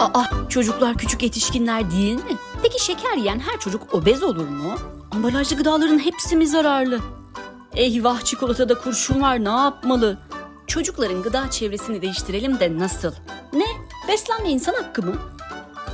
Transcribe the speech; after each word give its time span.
Aa, 0.00 0.24
çocuklar 0.48 0.96
küçük 0.96 1.22
yetişkinler 1.22 1.90
değil 1.90 2.14
mi? 2.14 2.36
Peki 2.62 2.84
şeker 2.84 3.16
yiyen 3.16 3.38
her 3.38 3.60
çocuk 3.60 3.94
obez 3.94 4.22
olur 4.22 4.48
mu? 4.48 4.74
Ambalajlı 5.10 5.56
gıdaların 5.56 5.98
hepsi 5.98 6.36
mi 6.36 6.46
zararlı? 6.46 7.00
Eyvah 7.74 8.20
çikolatada 8.24 8.78
kurşun 8.78 9.20
var 9.20 9.44
ne 9.44 9.48
yapmalı? 9.48 10.18
Çocukların 10.66 11.22
gıda 11.22 11.50
çevresini 11.50 12.02
değiştirelim 12.02 12.60
de 12.60 12.78
nasıl? 12.78 13.12
Ne? 13.52 13.64
Beslenme 14.08 14.50
insan 14.50 14.74
hakkı 14.74 15.02
mı? 15.02 15.14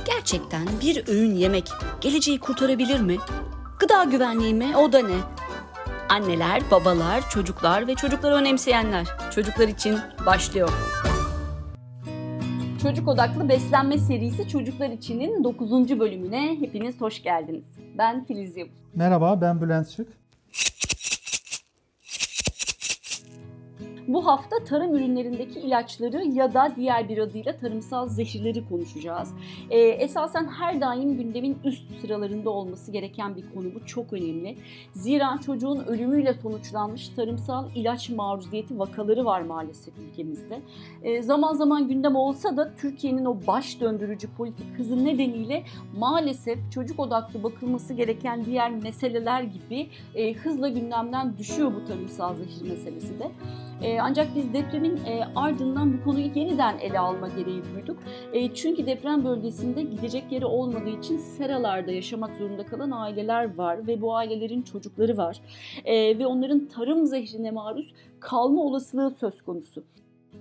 Gerçekten 0.05 0.67
bir 0.81 1.07
öğün 1.07 1.35
yemek 1.35 1.69
geleceği 2.01 2.39
kurtarabilir 2.39 2.99
mi? 2.99 3.17
Gıda 3.79 4.03
güvenliği 4.03 4.53
mi? 4.53 4.77
O 4.77 4.93
da 4.93 4.99
ne? 4.99 5.17
Anneler, 6.09 6.71
babalar, 6.71 7.29
çocuklar 7.29 7.87
ve 7.87 7.95
çocukları 7.95 8.35
önemseyenler. 8.35 9.07
Çocuklar 9.35 9.67
için 9.67 9.99
başlıyor. 10.25 10.69
Çocuk 12.83 13.07
Odaklı 13.07 13.49
Beslenme 13.49 13.97
serisi 13.97 14.47
Çocuklar 14.47 14.89
içinin 14.89 15.43
9. 15.43 15.99
bölümüne 15.99 16.57
hepiniz 16.59 17.01
hoş 17.01 17.23
geldiniz. 17.23 17.65
Ben 17.97 18.25
Filiz 18.25 18.57
Yavuz. 18.57 18.77
Merhaba 18.95 19.41
ben 19.41 19.61
Bülent 19.61 19.89
Şık. 19.89 20.07
Bu 24.07 24.27
hafta 24.27 24.63
tarım 24.63 24.95
ürünlerindeki 24.95 25.59
ilaçları 25.59 26.25
ya 26.25 26.53
da 26.53 26.73
diğer 26.75 27.09
bir 27.09 27.17
adıyla 27.17 27.57
tarımsal 27.57 28.07
zehirleri 28.07 28.69
konuşacağız. 28.69 29.33
Ee, 29.69 29.79
esasen 29.79 30.47
her 30.47 30.81
daim 30.81 31.17
gündemin 31.17 31.57
üst 31.63 32.01
sıralarında 32.01 32.49
olması 32.49 32.91
gereken 32.91 33.35
bir 33.35 33.53
konu 33.53 33.75
bu 33.75 33.85
çok 33.85 34.13
önemli. 34.13 34.57
Zira 34.91 35.39
çocuğun 35.45 35.79
ölümüyle 35.79 36.33
sonuçlanmış 36.33 37.09
tarımsal 37.09 37.65
ilaç 37.75 38.09
maruziyeti 38.09 38.79
vakaları 38.79 39.25
var 39.25 39.41
maalesef 39.41 39.93
ülkemizde. 39.97 40.59
Ee, 41.03 41.21
zaman 41.21 41.53
zaman 41.53 41.87
gündem 41.87 42.15
olsa 42.15 42.57
da 42.57 42.75
Türkiye'nin 42.75 43.25
o 43.25 43.37
baş 43.47 43.81
döndürücü 43.81 44.27
politik 44.37 44.77
hızı 44.77 45.05
nedeniyle 45.05 45.63
maalesef 45.97 46.71
çocuk 46.71 46.99
odaklı 46.99 47.43
bakılması 47.43 47.93
gereken 47.93 48.45
diğer 48.45 48.71
meseleler 48.71 49.43
gibi 49.43 49.87
e, 50.15 50.33
hızla 50.33 50.69
gündemden 50.69 51.37
düşüyor 51.37 51.71
bu 51.75 51.85
tarımsal 51.85 52.35
zehir 52.35 52.69
meselesi 52.69 53.19
de. 53.19 53.31
E, 53.81 53.92
ancak 54.01 54.35
biz 54.35 54.53
depremin 54.53 54.97
e, 55.05 55.23
ardından 55.35 55.93
bu 55.93 56.03
konuyu 56.03 56.29
yeniden 56.35 56.77
ele 56.77 56.99
alma 56.99 57.27
gereği 57.27 57.61
duyduk. 57.75 57.97
E, 58.33 58.53
çünkü 58.53 58.85
deprem 58.85 59.25
bölgesinde 59.25 59.83
gidecek 59.83 60.31
yeri 60.31 60.45
olmadığı 60.45 60.89
için 60.89 61.17
seralarda 61.17 61.91
yaşamak 61.91 62.35
zorunda 62.35 62.65
kalan 62.65 62.91
aileler 62.91 63.55
var 63.55 63.87
ve 63.87 64.01
bu 64.01 64.15
ailelerin 64.15 64.61
çocukları 64.61 65.17
var. 65.17 65.41
E, 65.85 66.19
ve 66.19 66.27
onların 66.27 66.65
tarım 66.65 67.05
zehrine 67.05 67.51
maruz 67.51 67.93
kalma 68.19 68.61
olasılığı 68.61 69.11
söz 69.11 69.41
konusu. 69.41 69.83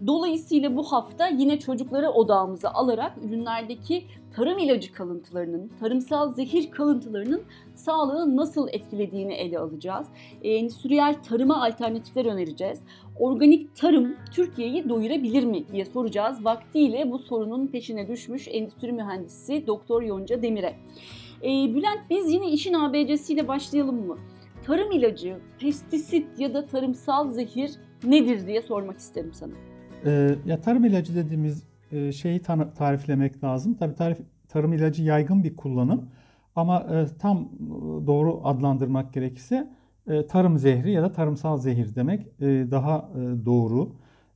Dolayısıyla 0.07 0.77
bu 0.77 0.83
hafta 0.83 1.29
yine 1.29 1.59
çocukları 1.59 2.11
odağımıza 2.11 2.71
alarak 2.71 3.19
ürünlerdeki 3.25 4.05
tarım 4.37 4.59
ilacı 4.59 4.93
kalıntılarının, 4.93 5.71
tarımsal 5.81 6.33
zehir 6.33 6.71
kalıntılarının 6.71 7.43
sağlığı 7.75 8.37
nasıl 8.37 8.69
etkilediğini 8.69 9.35
ele 9.35 9.59
alacağız. 9.59 10.07
Endüstriyel 10.43 11.23
tarıma 11.23 11.65
alternatifler 11.65 12.27
önereceğiz. 12.27 12.81
Organik 13.19 13.77
tarım 13.77 14.17
Türkiye'yi 14.33 14.89
doyurabilir 14.89 15.45
mi 15.45 15.69
diye 15.73 15.85
soracağız. 15.85 16.45
Vaktiyle 16.45 17.11
bu 17.11 17.19
sorunun 17.19 17.67
peşine 17.67 18.09
düşmüş 18.09 18.49
endüstri 18.49 18.93
mühendisi 18.93 19.67
Doktor 19.67 20.03
Yonca 20.03 20.43
Demir'e. 20.43 20.77
Ee, 21.43 21.75
Bülent 21.75 22.01
biz 22.11 22.33
yine 22.33 22.51
işin 22.51 22.75
ABC'siyle 22.75 23.49
başlayalım 23.49 24.07
mı? 24.07 24.19
Tarım 24.67 24.93
ilacı, 24.93 25.39
pestisit 25.59 26.39
ya 26.39 26.55
da 26.55 26.67
tarımsal 26.67 27.31
zehir 27.31 27.71
nedir 28.05 28.47
diye 28.47 28.63
sormak 28.63 28.99
isterim 28.99 29.33
sana. 29.35 29.72
Ee, 30.07 30.35
ya 30.47 30.61
tarım 30.61 30.85
ilacı 30.85 31.15
dediğimiz 31.17 31.63
e, 31.93 32.13
şeyi 32.13 32.43
tariflemek 32.77 33.45
lazım. 33.45 33.75
Tabii 33.75 33.95
tarif, 33.95 34.19
tarım 34.49 34.73
ilacı 34.73 35.03
yaygın 35.03 35.45
bir 35.45 35.57
kullanım 35.57 36.11
ama 36.57 36.81
e, 36.81 37.07
tam 37.19 37.39
e, 37.39 37.47
doğru 38.07 38.41
adlandırmak 38.45 39.13
gerekirse 39.13 39.71
e, 40.07 40.27
tarım 40.27 40.59
zehri 40.59 40.93
ya 40.93 41.03
da 41.03 41.13
tarımsal 41.13 41.59
zehir 41.59 41.95
demek 41.95 42.27
e, 42.41 42.47
daha 42.71 43.11
e, 43.15 43.47
doğru. 43.47 43.93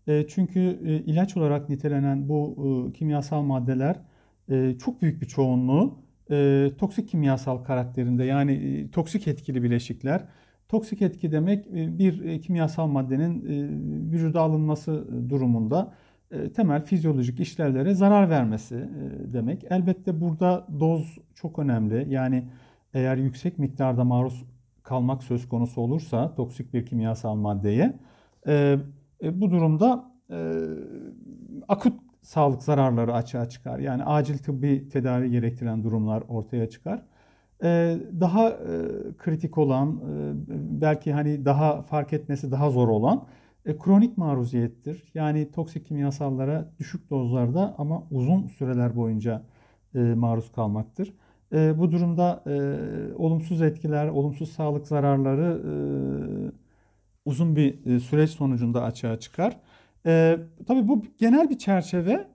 E, 0.09 0.26
çünkü 0.28 0.60
e, 0.84 0.94
ilaç 0.94 1.37
olarak 1.37 1.69
nitelenen 1.69 2.28
bu 2.28 2.56
e, 2.88 2.93
kimyasal 2.93 3.43
maddeler 3.43 4.00
e, 4.50 4.78
çok 4.78 5.03
büyük 5.03 5.22
bir 5.22 5.26
çoğunluğu 5.26 5.99
e, 6.31 6.71
toksik 6.78 7.09
kimyasal 7.09 7.59
karakterinde 7.65 8.25
yani 8.25 8.53
e, 8.53 8.91
toksik 8.91 9.28
etkili 9.28 9.62
bileşikler. 9.62 10.25
Toksik 10.69 11.03
etki 11.03 11.32
demek 11.32 11.66
e, 11.66 11.99
bir 11.99 12.25
e, 12.25 12.41
kimyasal 12.41 12.87
maddenin 12.87 13.41
e, 13.41 14.12
vücuda 14.12 14.41
alınması 14.41 15.06
durumunda 15.31 15.93
temel 16.54 16.84
fizyolojik 16.84 17.41
işlevlere 17.41 17.94
zarar 17.94 18.31
vermesi 18.31 18.88
demek. 19.32 19.65
Elbette 19.71 20.21
burada 20.21 20.66
doz 20.81 21.19
çok 21.34 21.59
önemli. 21.59 22.06
Yani 22.15 22.44
eğer 22.94 23.16
yüksek 23.16 23.59
miktarda 23.59 24.05
maruz 24.05 24.44
kalmak 24.82 25.22
söz 25.22 25.49
konusu 25.49 25.81
olursa 25.81 26.34
toksik 26.34 26.75
bir 26.75 26.87
kimyasal 26.87 27.34
maddeye 27.34 27.99
bu 29.22 29.50
durumda 29.50 30.12
akut 31.69 32.00
sağlık 32.22 32.62
zararları 32.62 33.15
açığa 33.15 33.49
çıkar. 33.49 33.78
Yani 33.78 34.05
acil 34.05 34.38
tıbbi 34.38 34.88
tedavi 34.88 35.31
gerektiren 35.31 35.84
durumlar 35.84 36.22
ortaya 36.28 36.71
çıkar. 36.71 37.03
Ee, 37.62 37.99
daha 38.21 38.49
e, 38.50 38.56
kritik 39.19 39.59
olan, 39.59 39.89
e, 39.91 40.34
belki 40.81 41.12
hani 41.12 41.44
daha 41.44 41.83
fark 41.83 42.12
etmesi 42.12 42.50
daha 42.50 42.71
zor 42.71 42.89
olan 42.89 43.27
e, 43.67 43.78
kronik 43.78 44.19
maruziyettir. 44.19 45.05
Yani 45.15 45.50
toksik 45.53 45.87
kimyasallara 45.87 46.72
düşük 46.78 47.11
dozlarda 47.11 47.75
ama 47.78 48.03
uzun 48.11 48.47
süreler 48.47 48.97
boyunca 48.97 49.43
maruz 49.94 50.53
kalmaktır. 50.53 51.15
Bu 51.53 51.91
durumda 51.91 52.44
olumsuz 53.17 53.62
etkiler, 53.62 54.09
olumsuz 54.09 54.53
sağlık 54.53 54.87
zararları 54.87 55.62
uzun 57.25 57.56
bir 57.56 58.00
süreç 58.00 58.31
sonucunda 58.31 58.83
açığa 58.83 59.21
çıkar. 59.21 59.56
Tabii 60.67 60.88
bu 60.88 61.05
genel 61.19 61.50
bir 61.50 61.59
çerçeve 61.59 62.28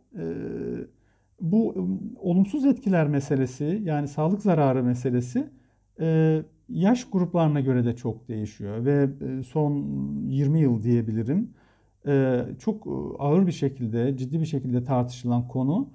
bu 1.41 1.87
olumsuz 2.19 2.65
etkiler 2.65 3.07
meselesi 3.07 3.81
yani 3.83 4.07
sağlık 4.07 4.41
zararı 4.41 4.83
meselesi 4.83 5.49
yaş 6.69 7.09
gruplarına 7.09 7.59
göre 7.59 7.85
de 7.85 7.95
çok 7.95 8.27
değişiyor 8.27 8.85
ve 8.85 9.09
son 9.43 9.85
20 10.27 10.59
yıl 10.59 10.83
diyebilirim 10.83 11.49
çok 12.59 12.87
ağır 13.19 13.47
bir 13.47 13.51
şekilde 13.51 14.17
ciddi 14.17 14.39
bir 14.39 14.45
şekilde 14.45 14.83
tartışılan 14.83 15.47
konu 15.47 15.89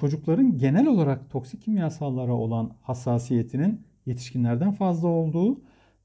çocukların 0.00 0.58
genel 0.58 0.86
olarak 0.86 1.30
toksik 1.30 1.62
kimyasallara 1.62 2.32
olan 2.32 2.70
hassasiyetinin 2.82 3.80
yetişkinlerden 4.06 4.72
fazla 4.72 5.08
olduğu 5.08 5.60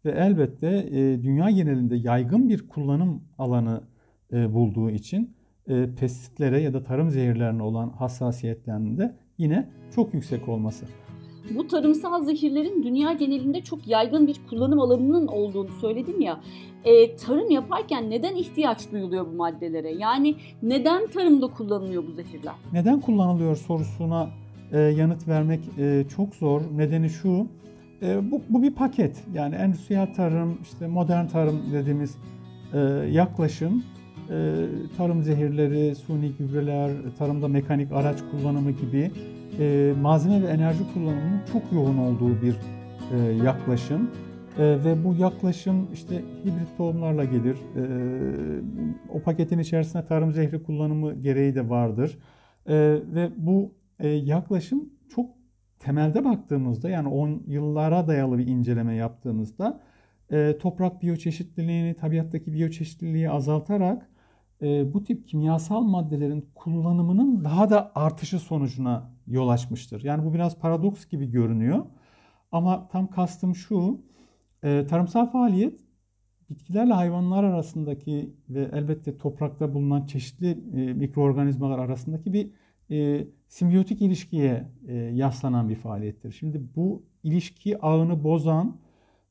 ve 0.06 0.11
elbette 0.11 0.90
dünya 1.23 1.50
genelinde 1.50 1.96
yaygın 1.96 2.50
bir 2.50 2.67
kullanım 2.67 3.23
alanı 3.38 3.81
bulduğu 4.31 4.90
için 4.90 5.34
e, 5.69 5.90
pestisitlere 6.00 6.62
ya 6.62 6.74
da 6.74 6.84
tarım 6.84 7.09
zehirlerine 7.09 7.63
olan 7.63 7.90
hassasiyetlerinde 7.90 9.16
yine 9.38 9.69
çok 9.96 10.13
yüksek 10.13 10.50
olması. 10.50 10.85
Bu 11.56 11.68
tarımsal 11.68 12.24
zehirlerin 12.24 12.84
dünya 12.84 13.13
genelinde 13.13 13.62
çok 13.62 13.88
yaygın 13.88 14.28
bir 14.28 14.41
kullanım 14.50 14.79
alanının 14.79 15.28
olduğunu 15.28 15.72
söyledim 15.81 16.22
ya. 16.22 16.40
E, 16.84 17.16
tarım 17.16 17.52
yaparken 17.52 18.09
neden 18.09 18.35
ihtiyaç 18.35 18.91
duyuluyor 18.91 19.28
bu 19.28 19.31
maddelere? 19.31 19.91
Yani 19.91 20.35
neden 20.62 21.08
tarımda 21.08 21.47
kullanılıyor 21.47 22.08
bu 22.08 22.12
zehirler? 22.12 22.53
Neden 22.74 23.00
kullanılıyor 23.02 23.56
sorusuna 23.56 24.29
e, 24.72 24.79
yanıt 24.79 25.28
vermek 25.28 25.59
e, 25.78 26.06
çok 26.16 26.35
zor. 26.35 26.62
Nedeni 26.75 27.09
şu, 27.09 27.47
e, 28.02 28.31
bu, 28.31 28.41
bu 28.50 28.63
bir 28.63 28.72
paket. 28.72 29.24
Yani 29.34 29.56
endüstriyel 29.56 30.13
tarım, 30.13 30.58
işte 30.62 30.88
modern 30.88 31.28
tarım 31.28 31.62
dediğimiz 31.74 32.18
e, 32.74 32.79
yaklaşım 33.12 33.84
tarım 34.97 35.23
zehirleri, 35.23 35.95
suni 35.95 36.31
gübreler, 36.40 36.91
tarımda 37.17 37.47
mekanik 37.47 37.91
araç 37.91 38.17
kullanımı 38.31 38.72
gibi 38.72 39.11
e, 39.59 39.93
malzeme 40.02 40.41
ve 40.41 40.47
enerji 40.47 40.93
kullanımının 40.93 41.41
çok 41.52 41.73
yoğun 41.73 41.97
olduğu 41.97 42.41
bir 42.41 42.55
e, 43.14 43.17
yaklaşım. 43.43 44.11
E, 44.58 44.64
ve 44.64 45.03
bu 45.03 45.16
yaklaşım 45.16 45.87
işte 45.93 46.16
hibrit 46.16 46.78
tohumlarla 46.78 47.23
gelir. 47.23 47.58
O 49.14 49.22
paketin 49.22 49.59
içerisinde 49.59 50.05
tarım 50.05 50.32
zehri 50.32 50.64
kullanımı 50.64 51.14
gereği 51.14 51.55
de 51.55 51.70
vardır. 51.70 52.17
Ve 53.14 53.29
bu 53.37 53.73
yaklaşım 54.03 54.90
çok 55.16 55.29
temelde 55.79 56.25
baktığımızda 56.25 56.90
yani 56.90 57.08
10 57.08 57.43
yıllara 57.47 58.08
dayalı 58.08 58.37
bir 58.37 58.47
inceleme 58.47 58.96
yaptığımızda 58.96 59.79
toprak 60.59 61.02
biyoçeşitliliğini, 61.02 61.93
tabiattaki 61.93 62.53
biyoçeşitliliği 62.53 63.29
azaltarak 63.29 64.09
e, 64.61 64.94
bu 64.94 65.03
tip 65.03 65.28
kimyasal 65.28 65.82
maddelerin 65.84 66.50
kullanımının 66.56 67.44
daha 67.44 67.70
da 67.70 67.91
artışı 67.96 68.40
sonucuna 68.40 69.11
yol 69.28 69.50
açmıştır. 69.50 70.03
Yani 70.03 70.26
bu 70.26 70.34
biraz 70.34 70.59
paradoks 70.59 71.06
gibi 71.06 71.32
görünüyor. 71.32 71.85
Ama 72.52 72.88
tam 72.88 73.08
kastım 73.08 73.56
şu, 73.56 74.02
e, 74.64 74.88
tarımsal 74.88 75.32
faaliyet 75.32 75.79
bitkilerle 76.50 76.94
hayvanlar 76.94 77.44
arasındaki 77.44 78.35
ve 78.50 78.70
elbette 78.73 79.17
toprakta 79.17 79.73
bulunan 79.73 80.06
çeşitli 80.06 80.50
e, 80.50 80.94
mikroorganizmalar 80.94 81.79
arasındaki 81.79 82.34
bir 82.34 82.52
e, 82.91 83.28
simbiyotik 83.47 84.02
ilişkiye 84.02 84.67
e, 84.88 84.96
yaslanan 84.96 85.70
bir 85.70 85.76
faaliyettir. 85.76 86.32
Şimdi 86.32 86.61
bu 86.76 87.03
ilişki 87.23 87.82
ağını 87.82 88.23
bozan, 88.23 88.78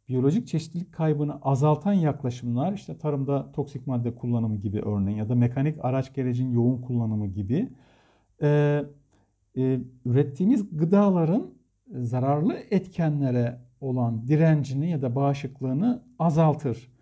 biyolojik 0.08 0.48
çeşitlilik 0.48 0.92
kaybını 0.92 1.38
azaltan 1.42 1.92
yaklaşımlar 1.92 2.72
işte 2.72 2.98
tarımda 2.98 3.52
toksik 3.52 3.86
madde 3.86 4.14
kullanımı 4.14 4.56
gibi 4.56 4.80
örneğin 4.80 5.18
ya 5.18 5.28
da 5.28 5.34
mekanik 5.34 5.84
araç 5.84 6.14
gerecin 6.14 6.50
yoğun 6.50 6.82
kullanımı 6.82 7.26
gibi 7.26 7.68
e, 8.42 8.82
e, 9.56 9.80
ürettiğimiz 10.04 10.76
gıdaların 10.78 11.50
zararlı 11.90 12.54
etkenlere 12.70 13.60
olan 13.80 14.28
direncini 14.28 14.90
ya 14.90 15.02
da 15.02 15.14
bağışıklığını 15.14 16.02
azaltır. 16.18 16.92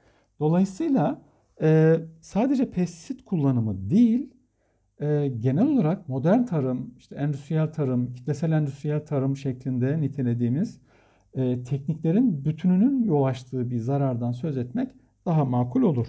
Dolayısıyla 0.40 1.22
e, 1.62 1.96
sadece 2.20 2.70
pestisit 2.70 3.24
kullanımı 3.24 3.90
değil, 3.90 4.34
e, 5.00 5.28
genel 5.40 5.66
olarak 5.66 6.08
modern 6.08 6.44
tarım, 6.44 6.94
işte 6.98 7.16
endüstriyel 7.16 7.72
tarım, 7.72 8.14
kitlesel 8.14 8.52
endüstriyel 8.52 9.06
tarım 9.06 9.36
şeklinde 9.36 10.00
nitelediğimiz 10.00 10.80
e, 11.36 11.62
tekniklerin 11.62 12.44
bütününün 12.44 13.04
yol 13.04 13.24
açtığı 13.24 13.70
bir 13.70 13.78
zarardan 13.78 14.32
söz 14.32 14.56
etmek 14.56 14.88
daha 15.26 15.44
makul 15.44 15.82
olur. 15.82 16.06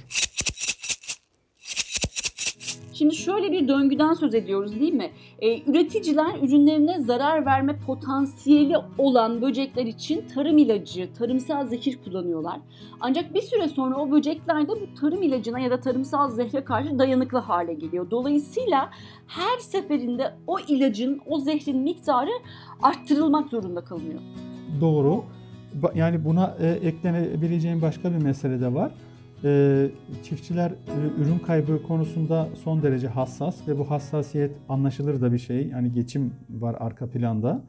Şimdi 2.98 3.16
şöyle 3.16 3.52
bir 3.52 3.68
döngüden 3.68 4.14
söz 4.14 4.36
ediyoruz 4.36 4.80
değil 4.80 4.94
mi? 4.94 5.12
Ee, 5.40 5.72
üreticiler 5.72 6.40
ürünlerine 6.42 7.00
zarar 7.00 7.46
verme 7.46 7.80
potansiyeli 7.80 8.76
olan 8.98 9.42
böcekler 9.42 9.86
için 9.86 10.26
tarım 10.36 10.58
ilacı, 10.58 11.14
tarımsal 11.14 11.68
zehir 11.68 12.00
kullanıyorlar. 12.04 12.60
Ancak 13.00 13.34
bir 13.34 13.42
süre 13.42 13.68
sonra 13.68 13.96
o 13.96 14.12
böcekler 14.12 14.64
de 14.64 14.72
bu 14.72 15.00
tarım 15.00 15.24
ilacına 15.24 15.60
ya 15.60 15.72
da 15.72 15.80
tarımsal 15.80 16.30
zehre 16.30 16.64
karşı 16.64 17.00
dayanıklı 17.00 17.38
hale 17.38 17.74
geliyor. 17.74 18.12
Dolayısıyla 18.12 18.90
her 19.28 19.60
seferinde 19.60 20.34
o 20.48 20.60
ilacın, 20.60 21.22
o 21.26 21.40
zehrin 21.40 21.78
miktarı 21.78 22.32
arttırılmak 22.84 23.50
zorunda 23.50 23.84
kalıyor. 23.84 24.20
Doğru. 24.82 25.24
Yani 25.96 26.26
buna 26.26 26.56
e, 26.60 26.68
eklenebileceğim 26.68 27.82
başka 27.82 28.12
bir 28.12 28.24
mesele 28.24 28.62
de 28.62 28.74
var. 28.74 28.92
E, 29.44 29.90
çiftçiler 30.24 30.72
e, 30.72 31.22
ürün 31.22 31.40
kaybı 31.40 31.84
konusunda 31.84 32.48
son 32.64 32.84
derece 32.84 33.08
hassas 33.08 33.68
ve 33.68 33.80
bu 33.80 33.92
hassasiyet 33.92 34.52
anlaşılır 34.70 35.22
da 35.22 35.34
bir 35.34 35.38
şey. 35.38 35.68
Yani 35.68 35.92
geçim 35.92 36.34
var 36.50 36.76
arka 36.80 37.10
planda. 37.10 37.62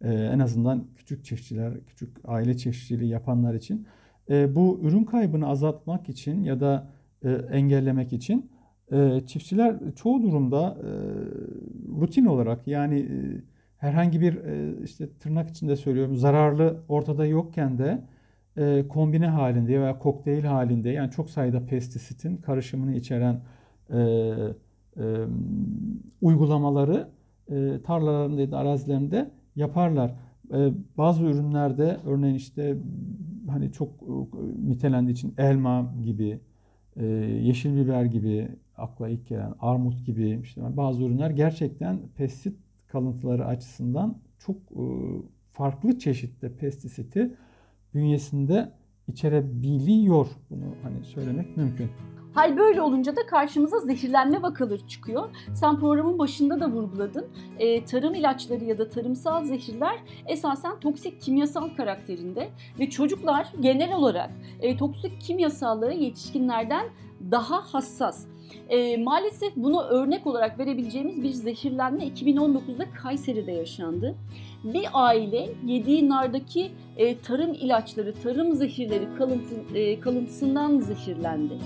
E, 0.00 0.12
en 0.12 0.38
azından 0.38 0.84
küçük 0.96 1.24
çiftçiler, 1.24 1.72
küçük 1.86 2.16
aile 2.24 2.56
çiftçiliği 2.56 3.10
yapanlar 3.10 3.54
için. 3.54 3.86
E, 4.30 4.54
bu 4.54 4.80
ürün 4.82 5.04
kaybını 5.04 5.48
azaltmak 5.48 6.08
için 6.08 6.42
ya 6.42 6.60
da 6.60 6.90
e, 7.24 7.30
engellemek 7.32 8.12
için 8.12 8.50
e, 8.92 9.20
çiftçiler 9.26 9.76
çoğu 9.96 10.22
durumda 10.22 10.78
e, 10.82 10.90
rutin 12.00 12.24
olarak 12.24 12.66
yani 12.66 12.98
e, 12.98 13.53
herhangi 13.84 14.20
bir 14.20 14.34
e, 14.44 14.82
işte 14.84 15.08
tırnak 15.20 15.50
içinde 15.50 15.76
söylüyorum 15.76 16.16
zararlı 16.16 16.76
ortada 16.88 17.26
yokken 17.26 17.78
de 17.78 18.04
e, 18.56 18.88
kombine 18.88 19.26
halinde 19.26 19.80
veya 19.80 19.98
kokteyl 19.98 20.44
halinde 20.44 20.90
yani 20.90 21.10
çok 21.10 21.30
sayıda 21.30 21.66
pestisitin 21.66 22.36
karışımını 22.36 22.94
içeren 22.94 23.40
e, 23.90 24.34
uygulamaları 26.20 27.08
tarlalarında 27.84 28.58
arazilerinde 28.58 29.30
yaparlar. 29.56 30.14
Bazı 30.98 31.24
ürünlerde 31.24 31.96
örneğin 32.06 32.34
işte 32.34 32.76
hani 33.48 33.72
çok 33.72 33.90
nitelendiği 34.64 35.14
için 35.14 35.34
elma 35.38 35.94
gibi, 36.04 36.40
yeşil 37.40 37.76
biber 37.76 38.04
gibi 38.04 38.48
akla 38.76 39.08
ilk 39.08 39.26
gelen 39.28 39.54
armut 39.60 40.06
gibi 40.06 40.40
işte 40.42 40.76
bazı 40.76 41.02
ürünler 41.02 41.30
gerçekten 41.30 41.98
pestisit 42.16 42.63
kalıntıları 42.94 43.46
açısından 43.46 44.18
çok 44.38 44.56
e, 44.56 44.84
farklı 45.52 45.98
çeşitte 45.98 46.56
pestisiti 46.56 47.36
bünyesinde 47.94 48.72
içerebiliyor. 49.08 50.26
Bunu 50.50 50.64
hani 50.82 51.04
söylemek 51.04 51.56
mümkün. 51.56 51.90
Hal 52.34 52.56
böyle 52.56 52.80
olunca 52.80 53.16
da 53.16 53.26
karşımıza 53.26 53.78
zehirlenme 53.78 54.42
vakaları 54.42 54.88
çıkıyor. 54.88 55.28
Sen 55.54 55.80
programın 55.80 56.18
başında 56.18 56.60
da 56.60 56.70
vurguladın. 56.70 57.26
E, 57.58 57.84
tarım 57.84 58.14
ilaçları 58.14 58.64
ya 58.64 58.78
da 58.78 58.88
tarımsal 58.88 59.44
zehirler 59.44 59.98
esasen 60.26 60.80
toksik 60.80 61.20
kimyasal 61.20 61.68
karakterinde 61.76 62.48
ve 62.80 62.90
çocuklar 62.90 63.52
genel 63.60 63.94
olarak 63.94 64.30
e, 64.60 64.76
toksik 64.76 65.20
kimyasallara 65.20 65.92
yetişkinlerden 65.92 66.86
daha 67.30 67.74
hassas. 67.74 68.26
E, 68.68 68.96
maalesef 68.96 69.56
bunu 69.56 69.82
örnek 69.82 70.26
olarak 70.26 70.58
verebileceğimiz 70.58 71.22
bir 71.22 71.30
zehirlenme 71.30 72.08
2019'da 72.08 72.84
Kayseri'de 73.02 73.52
yaşandı. 73.52 74.14
Bir 74.64 74.86
aile 74.92 75.48
yediği 75.66 76.08
nardaki 76.08 76.70
e, 76.96 77.18
tarım 77.18 77.52
ilaçları, 77.52 78.14
tarım 78.14 78.52
zehirleri 78.52 79.08
kalıntı, 79.18 79.78
e, 79.78 80.00
kalıntısından 80.00 80.78
zehirlendi. 80.78 81.58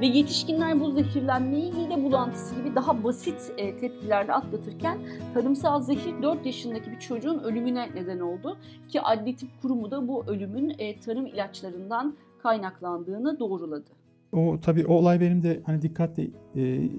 Ve 0.00 0.06
yetişkinler 0.06 0.80
bu 0.80 0.90
zehirlenmeyi 0.90 1.72
mide 1.72 2.04
bulantısı 2.04 2.54
gibi 2.54 2.74
daha 2.74 3.04
basit 3.04 3.52
e, 3.58 3.76
tepkilerle 3.76 4.32
atlatırken 4.32 4.98
tarımsal 5.34 5.82
zehir 5.82 6.22
4 6.22 6.46
yaşındaki 6.46 6.90
bir 6.90 7.00
çocuğun 7.00 7.38
ölümüne 7.38 7.88
neden 7.94 8.20
oldu. 8.20 8.56
Ki 8.88 9.00
Adli 9.00 9.36
Tıp 9.36 9.48
Kurumu 9.62 9.90
da 9.90 10.08
bu 10.08 10.24
ölümün 10.26 10.74
e, 10.78 11.00
tarım 11.00 11.26
ilaçlarından 11.26 12.16
kaynaklandığını 12.42 13.40
doğruladı. 13.40 14.05
O 14.36 14.60
tabii 14.60 14.86
o 14.86 14.94
olay 14.94 15.20
benim 15.20 15.42
de 15.42 15.62
hani 15.66 15.82
dikkatle 15.82 16.28
e, 16.56 16.90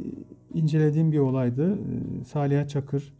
incelediğim 0.54 1.12
bir 1.12 1.19
olaydı. 1.19 1.74
E, 1.74 2.24
Saliha 2.25 2.68
Çakır 2.68 3.13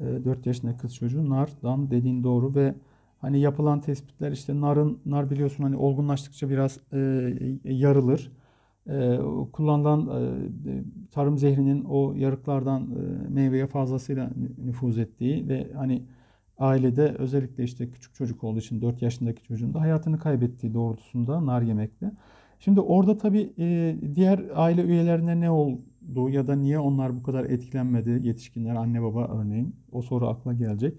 e, 0.00 0.04
4 0.24 0.46
yaşındaki 0.46 0.78
kız 0.78 0.94
çocuğu 0.94 1.30
nardan 1.30 1.90
dediğin 1.90 2.24
doğru 2.24 2.54
ve 2.54 2.74
hani 3.18 3.40
yapılan 3.40 3.80
tespitler 3.80 4.32
işte 4.32 4.60
narın 4.60 4.98
nar 5.06 5.30
biliyorsun 5.30 5.64
hani 5.64 5.76
olgunlaştıkça 5.76 6.50
biraz 6.50 6.80
e, 6.92 6.98
yarılır. 7.64 8.32
E, 8.88 9.18
kullanılan 9.52 10.00
e, 10.06 10.84
tarım 11.10 11.38
zehrinin 11.38 11.84
o 11.84 12.14
yarıklardan 12.14 12.82
e, 12.82 13.28
meyveye 13.28 13.66
fazlasıyla 13.66 14.30
nüfuz 14.64 14.98
ettiği 14.98 15.48
ve 15.48 15.70
hani 15.76 16.02
ailede 16.58 17.14
özellikle 17.18 17.64
işte 17.64 17.90
küçük 17.90 18.14
çocuk 18.14 18.44
olduğu 18.44 18.58
için 18.58 18.82
4 18.82 19.02
yaşındaki 19.02 19.42
çocuğun 19.42 19.74
da 19.74 19.80
hayatını 19.80 20.18
kaybettiği 20.18 20.74
doğrultusunda 20.74 21.46
nar 21.46 21.62
yemekle. 21.62 22.12
Şimdi 22.60 22.80
orada 22.80 23.18
tabii 23.18 23.52
e, 23.58 23.96
diğer 24.14 24.42
aile 24.54 24.82
üyelerine 24.82 25.40
ne 25.40 25.50
oldu 25.50 26.28
ya 26.30 26.46
da 26.46 26.56
niye 26.56 26.78
onlar 26.78 27.16
bu 27.16 27.22
kadar 27.22 27.44
etkilenmedi 27.44 28.26
yetişkinler, 28.26 28.74
anne 28.74 29.02
baba 29.02 29.28
örneğin 29.28 29.76
o 29.92 30.02
soru 30.02 30.28
akla 30.28 30.52
gelecek. 30.52 30.94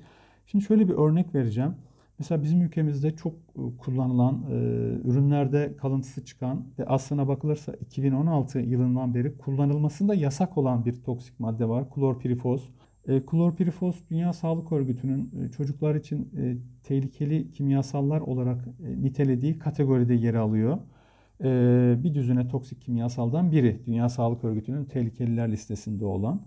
Şimdi 0.46 0.66
şöyle 0.66 0.88
bir 0.88 0.94
örnek 0.94 1.36
vereceğim. 1.36 1.76
Mesela 2.20 2.44
bizim 2.44 2.62
ülkemizde 2.62 3.16
çok 3.16 3.34
e, 3.34 3.62
kullanılan 3.78 4.44
e, 4.52 4.56
ürünlerde 5.10 5.76
kalıntısı 5.78 6.26
çıkan 6.26 6.66
ve 6.80 6.86
aslına 6.86 7.28
bakılırsa 7.28 7.74
2016 7.74 8.60
yılından 8.60 9.14
beri 9.14 9.38
kullanılmasında 9.38 10.16
yasak 10.16 10.58
olan 10.58 10.86
bir 10.86 11.04
toksik 11.04 11.40
madde 11.40 11.70
var. 11.70 11.90
Klorpirifoz. 11.90 12.70
E, 13.08 13.26
klorpirifoz 13.26 13.96
Dünya 14.10 14.34
Sağlık 14.34 14.72
Örgütü'nün 14.72 15.32
e, 15.44 15.52
çocuklar 15.52 15.96
için 15.96 16.30
e, 16.38 16.58
tehlikeli 16.84 17.52
kimyasallar 17.52 18.22
olarak 18.22 18.68
e, 18.68 19.02
nitelediği 19.04 19.60
kategoride 19.60 20.14
yer 20.14 20.34
alıyor. 20.34 20.78
Ee, 21.44 21.96
bir 22.04 22.14
düzine 22.14 22.48
toksik 22.48 22.82
kimyasaldan 22.82 23.52
biri. 23.52 23.86
Dünya 23.86 24.10
Sağlık 24.10 24.44
Örgütü'nün 24.44 24.86
tehlikeliler 24.86 25.52
listesinde 25.52 26.06
olan. 26.06 26.46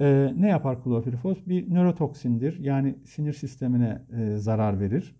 Ee, 0.00 0.32
ne 0.36 0.48
yapar 0.48 0.84
klorpirifoz? 0.84 1.46
Bir 1.46 1.74
nörotoksindir. 1.74 2.58
Yani 2.58 2.94
sinir 3.04 3.32
sistemine 3.32 4.02
e, 4.18 4.36
zarar 4.36 4.80
verir. 4.80 5.16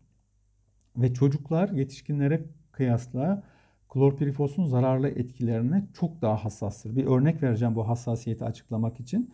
Ve 0.96 1.14
çocuklar 1.14 1.68
yetişkinlere 1.68 2.44
kıyasla 2.72 3.42
klorpirifos'un 3.88 4.64
zararlı 4.64 5.08
etkilerine 5.08 5.88
çok 5.94 6.22
daha 6.22 6.44
hassastır. 6.44 6.96
Bir 6.96 7.06
örnek 7.06 7.42
vereceğim 7.42 7.74
bu 7.74 7.88
hassasiyeti 7.88 8.44
açıklamak 8.44 9.00
için. 9.00 9.30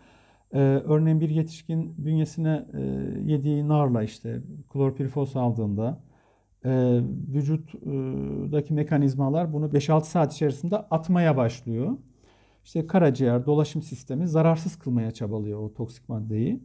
Ee, 0.53 0.59
örneğin 0.59 1.21
bir 1.21 1.31
yetişkin 1.31 1.95
bünyesine 2.05 2.67
e, 2.75 2.81
yediği 3.33 3.69
narla 3.69 4.03
işte 4.03 4.43
klorpirifos 4.73 5.37
aldığında 5.37 6.01
e, 6.65 7.01
vücuttaki 7.35 8.75
mekanizmalar 8.75 9.53
bunu 9.53 9.67
5-6 9.67 10.05
saat 10.05 10.33
içerisinde 10.33 10.77
atmaya 10.77 11.37
başlıyor. 11.37 11.97
İşte 12.65 12.87
karaciğer, 12.87 13.47
dolaşım 13.47 13.83
sistemi 13.83 14.29
zararsız 14.29 14.79
kılmaya 14.79 15.11
çabalıyor 15.11 15.59
o 15.61 15.75
toksik 15.75 16.09
maddeyi. 16.09 16.61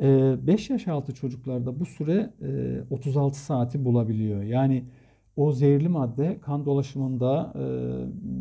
5 0.00 0.70
yaş 0.70 0.88
altı 0.88 1.14
çocuklarda 1.14 1.80
bu 1.80 1.86
süre 1.86 2.30
36 2.90 3.38
saati 3.38 3.84
bulabiliyor. 3.84 4.42
Yani 4.42 4.84
o 5.36 5.52
zehirli 5.52 5.88
madde 5.88 6.40
kan 6.40 6.64
dolaşımında 6.66 7.52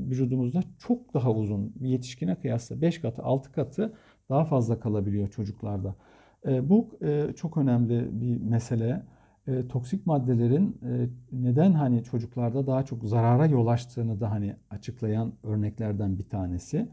vücudumuzda 0.10 0.60
çok 0.80 1.14
daha 1.14 1.32
uzun 1.32 1.74
yetişkine 1.82 2.36
kıyasla 2.36 2.82
5 2.82 3.02
katı 3.02 3.24
6 3.24 3.52
katı 3.52 3.94
daha 4.30 4.46
fazla 4.46 4.80
kalabiliyor 4.80 5.28
çocuklarda. 5.28 5.96
Bu 6.62 6.90
çok 7.36 7.58
önemli 7.58 8.22
bir 8.22 8.38
mesele 8.38 9.04
e, 9.48 9.68
toksik 9.68 10.06
maddelerin 10.06 10.78
e, 10.84 11.10
neden 11.32 11.74
hani 11.74 12.04
çocuklarda 12.04 12.68
daha 12.68 12.86
çok 12.86 13.04
zarara 13.04 13.46
yol 13.46 13.68
açtığını 13.68 14.20
da 14.20 14.32
hani 14.32 14.56
açıklayan 14.70 15.34
örneklerden 15.44 16.20
bir 16.20 16.24
tanesi. 16.24 16.90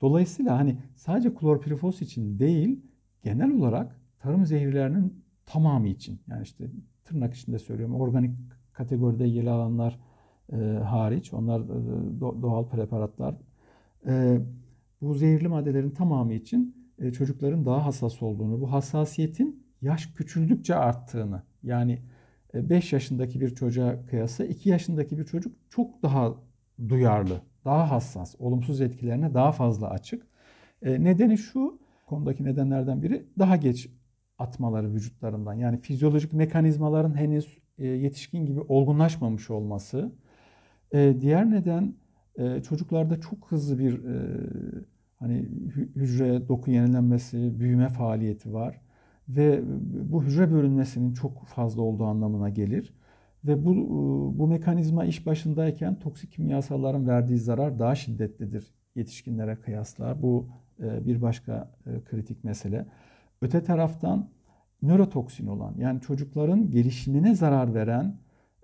Dolayısıyla 0.00 0.58
hani 0.58 0.78
sadece 0.94 1.34
klorpirifos 1.34 2.02
için 2.02 2.38
değil 2.38 2.80
genel 3.22 3.50
olarak 3.50 4.00
tarım 4.18 4.46
zehirlerinin 4.46 5.24
tamamı 5.46 5.88
için 5.88 6.20
yani 6.28 6.42
işte 6.42 6.64
tırnak 7.04 7.34
içinde 7.34 7.58
söylüyorum 7.58 7.94
organik 7.94 8.30
kategoride 8.72 9.24
yer 9.24 9.46
alanlar 9.46 9.98
e, 10.52 10.56
hariç 10.84 11.34
onlar 11.34 11.60
e, 11.60 12.20
doğal 12.20 12.68
preparatlar 12.68 13.34
e, 14.06 14.40
bu 15.00 15.14
zehirli 15.14 15.48
maddelerin 15.48 15.90
tamamı 15.90 16.34
için 16.34 16.90
e, 16.98 17.12
çocukların 17.12 17.66
daha 17.66 17.86
hassas 17.86 18.22
olduğunu, 18.22 18.60
bu 18.60 18.72
hassasiyetin 18.72 19.66
yaş 19.82 20.06
küçüldükçe 20.06 20.74
arttığını 20.74 21.42
yani 21.62 21.98
5 22.54 22.92
e, 22.92 22.96
yaşındaki 22.96 23.40
bir 23.40 23.54
çocuğa 23.54 24.06
kıyasla 24.06 24.44
2 24.44 24.68
yaşındaki 24.68 25.18
bir 25.18 25.24
çocuk 25.24 25.56
çok 25.70 26.02
daha 26.02 26.34
duyarlı, 26.88 27.40
daha 27.64 27.90
hassas, 27.90 28.34
olumsuz 28.38 28.80
etkilerine 28.80 29.34
daha 29.34 29.52
fazla 29.52 29.90
açık. 29.90 30.26
E, 30.82 31.04
nedeni 31.04 31.38
şu, 31.38 31.78
konudaki 32.06 32.44
nedenlerden 32.44 33.02
biri 33.02 33.26
daha 33.38 33.56
geç 33.56 33.90
atmaları 34.38 34.94
vücutlarından. 34.94 35.54
Yani 35.54 35.80
fizyolojik 35.80 36.32
mekanizmaların 36.32 37.16
henüz 37.16 37.58
yetişkin 37.78 38.46
gibi 38.46 38.60
olgunlaşmamış 38.60 39.50
olması. 39.50 40.12
Diğer 40.92 41.50
neden 41.50 41.94
çocuklarda 42.68 43.20
çok 43.20 43.50
hızlı 43.50 43.78
bir 43.78 44.00
hani 45.18 45.48
hücre 45.96 46.48
doku 46.48 46.70
yenilenmesi, 46.70 47.60
büyüme 47.60 47.88
faaliyeti 47.88 48.52
var 48.52 48.80
ve 49.28 49.62
bu 50.10 50.24
hücre 50.24 50.52
bölünmesinin 50.52 51.12
çok 51.12 51.46
fazla 51.46 51.82
olduğu 51.82 52.04
anlamına 52.04 52.48
gelir. 52.48 52.94
Ve 53.44 53.64
bu 53.64 53.74
bu 54.38 54.46
mekanizma 54.46 55.04
iş 55.04 55.26
başındayken 55.26 55.98
toksik 55.98 56.32
kimyasalların 56.32 57.06
verdiği 57.08 57.38
zarar 57.38 57.78
daha 57.78 57.94
şiddetlidir 57.94 58.74
yetişkinlere 58.94 59.56
kıyasla. 59.56 60.22
Bu 60.22 60.48
e, 60.80 61.06
bir 61.06 61.22
başka 61.22 61.70
e, 61.86 62.04
kritik 62.04 62.44
mesele. 62.44 62.86
Öte 63.42 63.62
taraftan 63.62 64.30
nörotoksin 64.82 65.46
olan 65.46 65.74
yani 65.78 66.00
çocukların 66.00 66.70
gelişimine 66.70 67.34
zarar 67.34 67.74
veren 67.74 68.18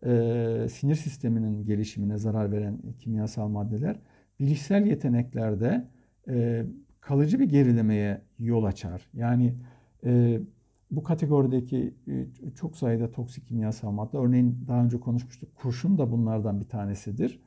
e, 0.06 0.66
sinir 0.70 0.94
sisteminin 0.94 1.64
gelişimine 1.64 2.18
zarar 2.18 2.52
veren 2.52 2.78
kimyasal 3.00 3.48
maddeler 3.48 4.00
bilişsel 4.40 4.86
yeteneklerde 4.86 5.88
kalıcı 7.00 7.40
bir 7.40 7.48
gerilemeye 7.48 8.20
yol 8.38 8.64
açar. 8.64 9.10
Yani 9.14 9.54
bu 10.96 11.02
kategorideki 11.02 11.94
çok 12.54 12.76
sayıda 12.76 13.12
toksik 13.12 13.46
kimyasal 13.48 13.90
madde, 13.90 14.18
örneğin 14.18 14.64
daha 14.68 14.84
önce 14.84 15.00
konuşmuştuk, 15.00 15.54
kurşun 15.54 15.98
da 15.98 16.12
bunlardan 16.12 16.60
bir 16.60 16.68
tanesidir. 16.68 17.40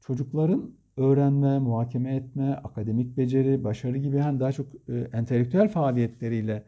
Çocukların 0.00 0.70
öğrenme, 0.96 1.58
muhakeme 1.58 2.16
etme, 2.16 2.54
akademik 2.54 3.16
beceri, 3.16 3.64
başarı 3.64 3.98
gibi 3.98 4.16
yani 4.16 4.40
daha 4.40 4.52
çok 4.52 4.66
entelektüel 5.12 5.68
faaliyetleriyle 5.68 6.64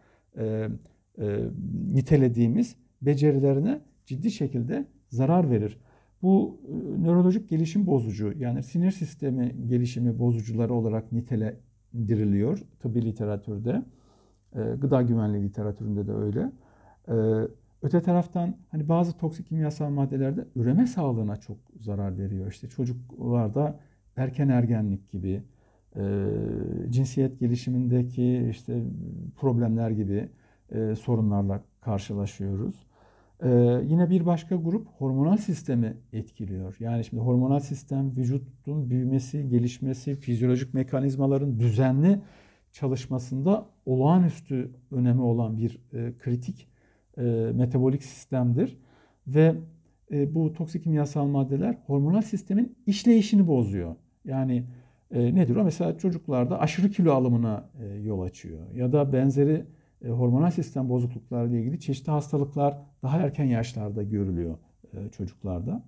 nitelediğimiz 1.92 2.76
becerilerine 3.02 3.80
ciddi 4.06 4.30
şekilde 4.30 4.86
zarar 5.08 5.50
verir. 5.50 5.78
Bu 6.22 6.60
nörolojik 6.98 7.48
gelişim 7.48 7.86
bozucu 7.86 8.32
yani 8.38 8.62
sinir 8.62 8.90
sistemi 8.90 9.56
gelişimi 9.66 10.18
bozucuları 10.18 10.74
olarak 10.74 11.12
nitelendiriliyor 11.12 12.62
tıbbi 12.80 13.04
literatürde. 13.04 13.82
E, 14.56 14.60
gıda 14.80 15.02
güvenliği 15.02 15.44
literatüründe 15.44 16.06
de 16.06 16.12
öyle. 16.12 16.52
E, 17.08 17.14
öte 17.82 18.02
taraftan 18.02 18.54
hani 18.70 18.88
bazı 18.88 19.18
toksik 19.18 19.46
kimyasal 19.48 19.90
maddelerde 19.90 20.44
üreme 20.56 20.86
sağlığına 20.86 21.36
çok 21.36 21.56
zarar 21.80 22.18
veriyor. 22.18 22.50
İşte 22.52 22.68
çocuklarda 22.68 23.80
erken 24.16 24.48
ergenlik 24.48 25.10
gibi, 25.10 25.42
e, 25.96 26.02
cinsiyet 26.90 27.40
gelişimindeki 27.40 28.48
işte 28.50 28.82
problemler 29.36 29.90
gibi 29.90 30.28
sorunlarla 30.96 31.60
karşılaşıyoruz. 31.80 32.88
Ee, 33.42 33.48
yine 33.84 34.10
bir 34.10 34.26
başka 34.26 34.56
grup 34.56 34.88
hormonal 34.98 35.36
sistemi 35.36 35.96
etkiliyor. 36.12 36.76
Yani 36.80 37.04
şimdi 37.04 37.22
hormonal 37.22 37.60
sistem 37.60 38.16
vücudun 38.16 38.90
büyümesi, 38.90 39.48
gelişmesi, 39.48 40.16
fizyolojik 40.16 40.74
mekanizmaların 40.74 41.58
düzenli 41.60 42.20
çalışmasında 42.78 43.66
olağanüstü 43.86 44.70
önemi 44.90 45.22
olan 45.22 45.56
bir 45.56 45.80
e, 45.92 46.18
kritik 46.18 46.68
e, 47.18 47.22
metabolik 47.54 48.02
sistemdir. 48.04 48.78
Ve 49.26 49.54
e, 50.10 50.34
bu 50.34 50.52
toksik 50.52 50.84
kimyasal 50.84 51.26
maddeler 51.26 51.78
hormonal 51.86 52.22
sistemin 52.22 52.76
işleyişini 52.86 53.46
bozuyor. 53.46 53.96
Yani 54.24 54.64
e, 55.10 55.34
nedir 55.34 55.56
o? 55.56 55.64
Mesela 55.64 55.98
çocuklarda 55.98 56.60
aşırı 56.60 56.90
kilo 56.90 57.12
alımına 57.12 57.70
e, 57.80 57.86
yol 57.86 58.20
açıyor. 58.20 58.60
Ya 58.74 58.92
da 58.92 59.12
benzeri 59.12 59.64
e, 60.04 60.08
hormonal 60.08 60.50
sistem 60.50 60.88
bozuklukları 60.88 61.48
ile 61.48 61.60
ilgili 61.60 61.80
çeşitli 61.80 62.10
hastalıklar 62.10 62.78
daha 63.02 63.18
erken 63.18 63.44
yaşlarda 63.44 64.02
görülüyor 64.02 64.58
e, 64.92 65.08
çocuklarda. 65.08 65.84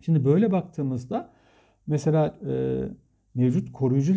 Şimdi 0.00 0.24
böyle 0.24 0.52
baktığımızda 0.52 1.30
mesela 1.86 2.38
e, 2.46 2.52
mevcut 3.34 3.72
koruyucu 3.72 4.14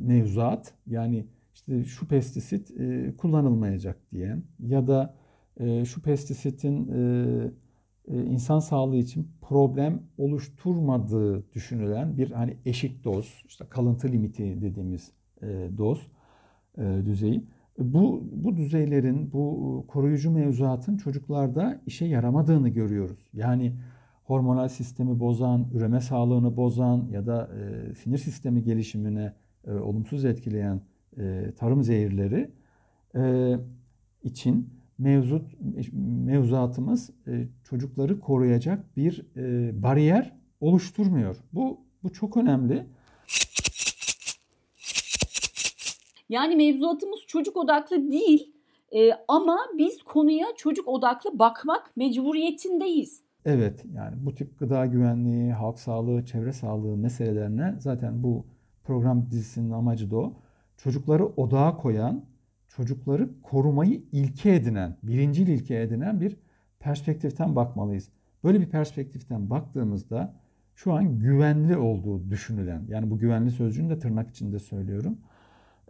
mevzuat 0.00 0.74
yani 0.86 1.26
işte 1.54 1.84
şu 1.84 2.08
pestisit 2.08 2.72
kullanılmayacak 3.18 3.98
diyen 4.12 4.42
ya 4.60 4.86
da 4.86 5.14
şu 5.84 6.02
pestisitin 6.02 6.90
insan 8.08 8.58
sağlığı 8.58 8.96
için 8.96 9.28
problem 9.42 10.02
oluşturmadığı 10.18 11.52
düşünülen 11.52 12.18
bir 12.18 12.30
hani 12.30 12.56
eşik 12.64 13.04
doz, 13.04 13.42
işte 13.48 13.64
kalıntı 13.70 14.08
limiti 14.08 14.62
dediğimiz 14.62 15.12
doz 15.78 16.10
düzeyi 16.78 17.44
bu, 17.78 18.28
bu 18.32 18.56
düzeylerin, 18.56 19.32
bu 19.32 19.84
koruyucu 19.88 20.30
mevzuatın 20.30 20.96
çocuklarda 20.96 21.80
işe 21.86 22.04
yaramadığını 22.04 22.68
görüyoruz. 22.68 23.28
Yani 23.32 23.72
hormonal 24.28 24.68
sistemi 24.68 25.20
bozan, 25.20 25.66
üreme 25.74 26.00
sağlığını 26.00 26.56
bozan 26.56 27.08
ya 27.12 27.26
da 27.26 27.50
e, 27.56 27.94
sinir 27.94 28.18
sistemi 28.18 28.62
gelişimine 28.62 29.34
e, 29.66 29.72
olumsuz 29.72 30.24
etkileyen 30.24 30.80
e, 31.18 31.52
tarım 31.58 31.82
zehirleri 31.82 32.50
e, 33.16 33.54
için 34.22 34.70
mevzut 34.98 35.42
mevzuatımız 36.26 37.10
e, 37.26 37.48
çocukları 37.64 38.20
koruyacak 38.20 38.96
bir 38.96 39.26
e, 39.36 39.82
bariyer 39.82 40.34
oluşturmuyor. 40.60 41.36
Bu 41.52 41.80
bu 42.02 42.12
çok 42.12 42.36
önemli. 42.36 42.86
Yani 46.28 46.56
mevzuatımız 46.56 47.20
çocuk 47.26 47.56
odaklı 47.56 48.12
değil 48.12 48.52
e, 48.92 49.10
ama 49.28 49.58
biz 49.78 50.02
konuya 50.02 50.46
çocuk 50.56 50.88
odaklı 50.88 51.38
bakmak 51.38 51.96
mecburiyetindeyiz. 51.96 53.27
Evet 53.48 53.84
yani 53.94 54.16
bu 54.20 54.34
tip 54.34 54.58
gıda 54.58 54.86
güvenliği, 54.86 55.52
halk 55.52 55.78
sağlığı, 55.78 56.24
çevre 56.24 56.52
sağlığı 56.52 56.96
meselelerine 56.96 57.74
zaten 57.78 58.22
bu 58.22 58.46
program 58.84 59.30
dizisinin 59.30 59.70
amacı 59.70 60.10
da 60.10 60.16
o. 60.16 60.34
Çocukları 60.76 61.26
odağa 61.26 61.76
koyan, 61.76 62.24
çocukları 62.68 63.30
korumayı 63.42 64.02
ilke 64.12 64.54
edinen, 64.54 64.96
birincil 65.02 65.48
ilke 65.48 65.80
edinen 65.80 66.20
bir 66.20 66.36
perspektiften 66.80 67.56
bakmalıyız. 67.56 68.08
Böyle 68.44 68.60
bir 68.60 68.70
perspektiften 68.70 69.50
baktığımızda 69.50 70.34
şu 70.74 70.92
an 70.92 71.18
güvenli 71.18 71.76
olduğu 71.76 72.30
düşünülen, 72.30 72.82
yani 72.88 73.10
bu 73.10 73.18
güvenli 73.18 73.50
sözcüğünü 73.50 73.90
de 73.90 73.98
tırnak 73.98 74.30
içinde 74.30 74.58
söylüyorum 74.58 75.18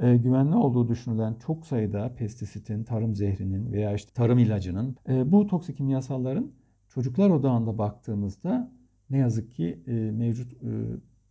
e, 0.00 0.17
güvenli 0.17 0.55
olduğu 0.55 0.88
düşünülen 0.88 1.35
çok 1.47 1.67
sayıda 1.67 2.15
pestisitin, 2.15 2.85
tarım 2.85 3.15
zehrinin 3.15 3.73
veya 3.73 3.95
işte 3.95 4.12
tarım 4.15 4.38
ilacının 4.38 4.97
e, 5.09 5.33
bu 5.33 5.47
toksik 5.47 5.77
kimyasalların 5.77 6.50
çocuklar 6.99 7.31
odağında 7.31 7.78
baktığımızda 7.78 8.73
ne 9.11 9.19
yazık 9.19 9.52
ki 9.52 9.83
e, 9.87 9.93
mevcut 9.93 10.52
e, 10.52 10.69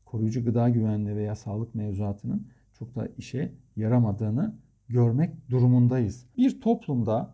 koruyucu 0.05 0.45
gıda 0.45 0.69
güvenliği 0.69 1.15
veya 1.15 1.35
sağlık 1.35 1.75
mevzuatının 1.75 2.47
çok 2.73 2.95
da 2.95 3.07
işe 3.17 3.53
yaramadığını 3.75 4.55
görmek 4.89 5.49
durumundayız. 5.49 6.25
Bir 6.37 6.61
toplumda 6.61 7.33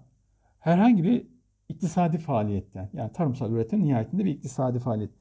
herhangi 0.60 1.04
bir 1.04 1.28
iktisadi 1.70 2.18
faaliyetten 2.18 2.90
yani 2.94 3.12
tarımsal 3.12 3.52
üretim 3.52 3.84
nihayetinde 3.84 4.26
bir 4.26 4.32
iktisadi 4.32 4.80
faaliyet 4.80 5.12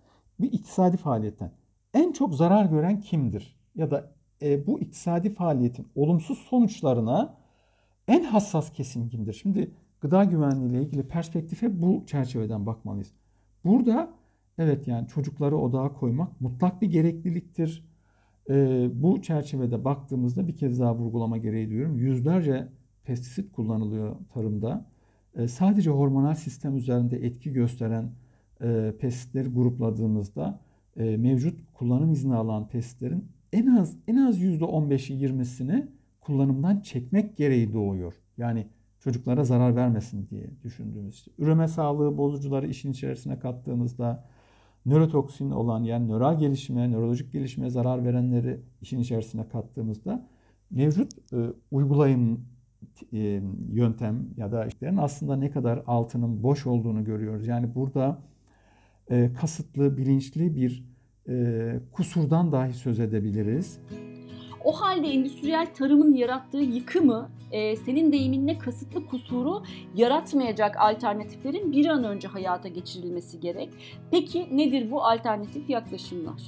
bir 0.41 0.53
iktisadi 0.53 0.97
faaliyetten 0.97 1.53
en 1.95 2.13
çok 2.13 2.35
zarar 2.35 2.65
gören 2.65 3.01
kimdir? 3.01 3.57
Ya 3.75 3.91
da 3.91 4.13
e, 4.43 4.67
bu 4.67 4.81
iktisadi 4.81 5.31
faaliyetin 5.31 5.89
olumsuz 5.95 6.39
sonuçlarına 6.39 7.39
en 8.09 8.25
hassas 8.25 8.73
kesim 8.73 9.09
kimdir? 9.09 9.33
Şimdi 9.33 9.75
gıda 10.03 10.25
güvenliği 10.25 10.71
ile 10.71 10.83
ilgili 10.83 11.03
perspektife 11.03 11.83
bu 11.83 12.03
çerçeveden 12.07 12.67
bakmalıyız. 12.67 13.13
Burada 13.65 14.15
evet 14.59 14.89
yani 14.89 15.09
çocukları 15.09 15.57
odağa 15.57 15.93
koymak 15.93 16.41
mutlak 16.41 16.83
bir 16.83 16.91
gerekliliktir. 16.91 17.85
E, 18.51 18.89
bu 18.95 19.23
çerçevede 19.23 19.85
baktığımızda 19.85 20.49
bir 20.49 20.57
kez 20.57 20.81
daha 20.81 20.97
vurgulama 20.97 21.37
gereği 21.37 21.69
duyuyorum. 21.69 21.99
Yüzlerce 21.99 22.69
pestisit 23.05 23.53
kullanılıyor 23.53 24.17
tarımda. 24.35 24.87
E, 25.37 25.49
sadece 25.49 25.91
hormonal 25.91 26.35
sistem 26.35 26.77
üzerinde 26.77 27.17
etki 27.17 27.53
gösteren 27.53 28.11
e, 28.61 28.93
pestisitleri 28.99 29.49
grupladığımızda 29.49 30.61
e, 30.97 31.17
mevcut 31.17 31.61
kullanım 31.75 32.13
izni 32.13 32.35
alan 32.35 32.69
pestisitlerin 32.69 33.29
en 33.53 33.67
az 33.67 33.97
en 34.09 34.17
az 34.17 34.43
%15'i 34.43 35.27
20'sini 35.27 35.87
kullanımdan 36.21 36.81
çekmek 36.81 37.37
gereği 37.37 37.73
doğuyor. 37.73 38.15
Yani 38.39 38.67
çocuklara 39.05 39.45
zarar 39.45 39.77
vermesin 39.77 40.29
diye 40.31 40.51
düşündüğümüz 40.65 41.15
işte. 41.15 41.31
Üreme 41.39 41.69
sağlığı 41.69 42.19
bozucuları 42.19 42.67
işin 42.67 42.93
içerisine 42.93 43.39
kattığımızda 43.39 44.25
nörotoksin 44.87 45.51
olan 45.51 45.83
yani 45.83 46.09
nöral 46.09 46.39
gelişime, 46.39 46.91
nörolojik 46.91 47.33
gelişime 47.33 47.71
zarar 47.71 48.05
verenleri 48.05 48.61
işin 48.81 48.99
içerisine 48.99 49.49
kattığımızda 49.49 50.29
mevcut 50.71 51.33
e, 51.33 51.37
uygulayım 51.71 52.47
e, 53.13 53.43
yöntem 53.73 54.29
ya 54.37 54.53
da 54.53 54.67
işlerin 54.67 54.97
aslında 54.97 55.37
ne 55.37 55.51
kadar 55.51 55.83
altının 55.87 56.43
boş 56.43 56.67
olduğunu 56.67 57.05
görüyoruz. 57.05 57.47
Yani 57.47 57.75
burada 57.75 58.19
e, 59.11 59.33
kasıtlı, 59.33 59.97
bilinçli 59.97 60.57
bir 60.57 60.85
e, 61.29 61.81
kusurdan 61.93 62.53
dahi 62.53 62.73
söz 62.73 63.01
edebiliriz. 63.01 63.81
O 64.65 64.73
halde 64.73 65.09
endüstriyel 65.09 65.67
tarımın 65.75 66.15
yarattığı 66.15 66.59
yıkımı, 66.59 67.31
e, 67.51 67.77
senin 67.77 68.13
deyiminle 68.13 68.59
kasıtlı 68.59 69.07
kusuru 69.07 69.63
yaratmayacak 69.95 70.77
alternatiflerin 70.77 71.73
bir 71.73 71.87
an 71.87 72.05
önce 72.05 72.29
hayata 72.29 72.69
geçirilmesi 72.69 73.41
gerek. 73.41 73.69
Peki 74.11 74.57
nedir 74.57 74.91
bu 74.91 75.05
alternatif 75.05 75.71
yaklaşımlar? 75.71 76.43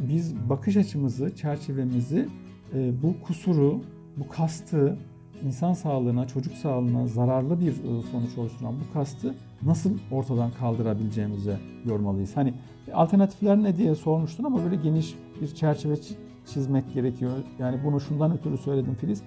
Biz 0.00 0.36
bakış 0.48 0.76
açımızı, 0.76 1.36
çerçevemizi 1.36 2.28
e, 2.74 3.02
bu 3.02 3.14
kusuru, 3.26 3.80
bu 4.16 4.28
kastı, 4.28 4.98
insan 5.46 5.72
sağlığına, 5.72 6.26
çocuk 6.26 6.54
sağlığına 6.54 7.06
zararlı 7.06 7.60
bir 7.60 7.72
e, 7.72 8.02
sonuç 8.12 8.38
oluşturan 8.38 8.74
bu 8.74 8.92
kastı 8.92 9.34
nasıl 9.62 9.98
ortadan 10.10 10.50
kaldırabileceğimize 10.50 11.58
yormalıyız. 11.84 12.36
Hani 12.36 12.54
alternatifler 12.92 13.62
ne 13.62 13.76
diye 13.76 13.94
sormuştun 13.94 14.44
ama 14.44 14.64
böyle 14.64 14.76
geniş 14.76 15.14
bir 15.40 15.54
çerçeve 15.54 15.96
çizmek 16.48 16.94
gerekiyor. 16.94 17.32
Yani 17.58 17.80
bunu 17.84 18.00
şundan 18.00 18.32
ötürü 18.38 18.58
söyledim 18.58 18.94
Filiz. 18.94 19.22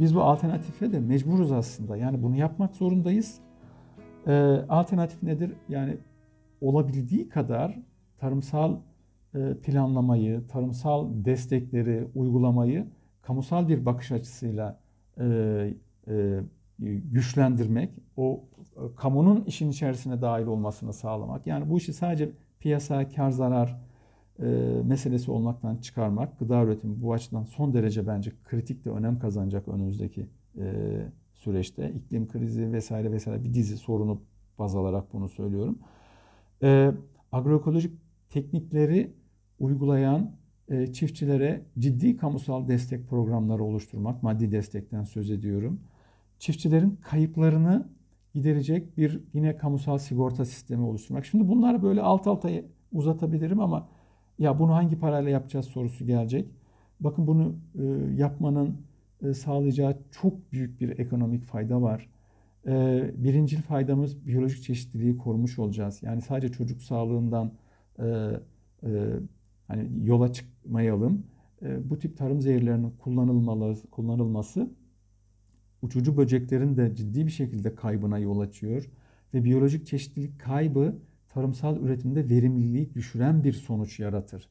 Biz 0.00 0.14
bu 0.14 0.22
alternatife 0.22 0.92
de 0.92 1.00
mecburuz 1.00 1.52
aslında. 1.52 1.96
Yani 1.96 2.22
bunu 2.22 2.36
yapmak 2.36 2.76
zorundayız. 2.76 3.38
Ee, 4.26 4.32
alternatif 4.68 5.22
nedir? 5.22 5.52
Yani 5.68 5.96
olabildiği 6.60 7.28
kadar 7.28 7.78
tarımsal 8.18 8.76
e, 9.34 9.54
planlamayı, 9.62 10.46
tarımsal 10.48 11.08
destekleri, 11.24 12.08
uygulamayı 12.14 12.86
kamusal 13.22 13.68
bir 13.68 13.86
bakış 13.86 14.12
açısıyla 14.12 14.80
e, 15.20 15.24
e, 16.08 16.40
güçlendirmek, 17.12 17.90
o 18.16 18.44
kamunun 18.96 19.44
işin 19.44 19.70
içerisine 19.70 20.22
dahil 20.22 20.46
olmasını 20.46 20.92
sağlamak. 20.92 21.46
Yani 21.46 21.70
bu 21.70 21.78
işi 21.78 21.92
sadece 21.92 22.30
piyasa, 22.60 23.08
kar 23.08 23.30
zarar 23.30 23.80
meselesi 24.84 25.30
olmaktan 25.30 25.76
çıkarmak, 25.76 26.38
gıda 26.38 26.62
üretimi 26.62 27.02
bu 27.02 27.12
açıdan 27.12 27.44
son 27.44 27.74
derece 27.74 28.06
bence 28.06 28.32
kritik 28.44 28.84
de 28.84 28.90
önem 28.90 29.18
kazanacak 29.18 29.68
önümüzdeki 29.68 30.26
e, 30.58 30.96
süreçte. 31.34 31.92
İklim 31.92 32.28
krizi 32.28 32.72
vesaire 32.72 33.12
vesaire 33.12 33.44
bir 33.44 33.54
dizi 33.54 33.76
sorunu 33.76 34.20
baz 34.58 34.76
alarak 34.76 35.12
bunu 35.12 35.28
söylüyorum. 35.28 35.78
E, 36.62 36.92
agroekolojik 37.32 37.92
teknikleri 38.30 39.12
uygulayan 39.58 40.30
e, 40.68 40.92
çiftçilere 40.92 41.62
ciddi 41.78 42.16
kamusal 42.16 42.68
destek 42.68 43.08
programları 43.08 43.64
oluşturmak, 43.64 44.22
maddi 44.22 44.52
destekten 44.52 45.04
söz 45.04 45.30
ediyorum. 45.30 45.80
Çiftçilerin 46.38 46.98
kayıplarını 47.02 47.88
giderecek 48.34 48.96
bir 48.96 49.20
yine 49.34 49.56
kamusal 49.56 49.98
sigorta 49.98 50.44
sistemi 50.44 50.82
oluşturmak. 50.82 51.26
Şimdi 51.26 51.48
bunları 51.48 51.82
böyle 51.82 52.02
alt 52.02 52.26
alta 52.26 52.50
uzatabilirim 52.92 53.60
ama 53.60 53.88
ya 54.38 54.58
bunu 54.58 54.74
hangi 54.74 54.98
parayla 54.98 55.30
yapacağız 55.30 55.66
sorusu 55.66 56.06
gelecek. 56.06 56.48
Bakın 57.00 57.26
bunu 57.26 57.54
e, 57.78 57.84
yapmanın 58.16 58.76
e, 59.22 59.34
sağlayacağı 59.34 59.98
çok 60.10 60.52
büyük 60.52 60.80
bir 60.80 60.98
ekonomik 60.98 61.44
fayda 61.44 61.82
var. 61.82 62.08
E, 62.66 63.10
birincil 63.16 63.62
faydamız 63.62 64.26
biyolojik 64.26 64.62
çeşitliliği 64.62 65.18
korumuş 65.18 65.58
olacağız. 65.58 66.02
Yani 66.02 66.22
sadece 66.22 66.52
çocuk 66.52 66.82
sağlığından 66.82 67.52
e, 67.98 68.04
e, 68.82 69.12
hani 69.68 69.88
yola 70.04 70.32
çıkmayalım. 70.32 71.26
E, 71.62 71.90
bu 71.90 71.98
tip 71.98 72.16
tarım 72.16 72.40
zehirlerinin 72.40 72.92
kullanılması 73.90 74.70
uçucu 75.82 76.16
böceklerin 76.16 76.76
de 76.76 76.94
ciddi 76.96 77.26
bir 77.26 77.30
şekilde 77.30 77.74
kaybına 77.74 78.18
yol 78.18 78.40
açıyor 78.40 78.90
ve 79.34 79.44
biyolojik 79.44 79.86
çeşitlilik 79.86 80.40
kaybı 80.40 80.96
tarımsal 81.36 81.76
üretimde 81.76 82.28
verimliliği 82.28 82.94
düşüren 82.94 83.44
bir 83.44 83.52
sonuç 83.52 84.00
yaratır. 84.00 84.48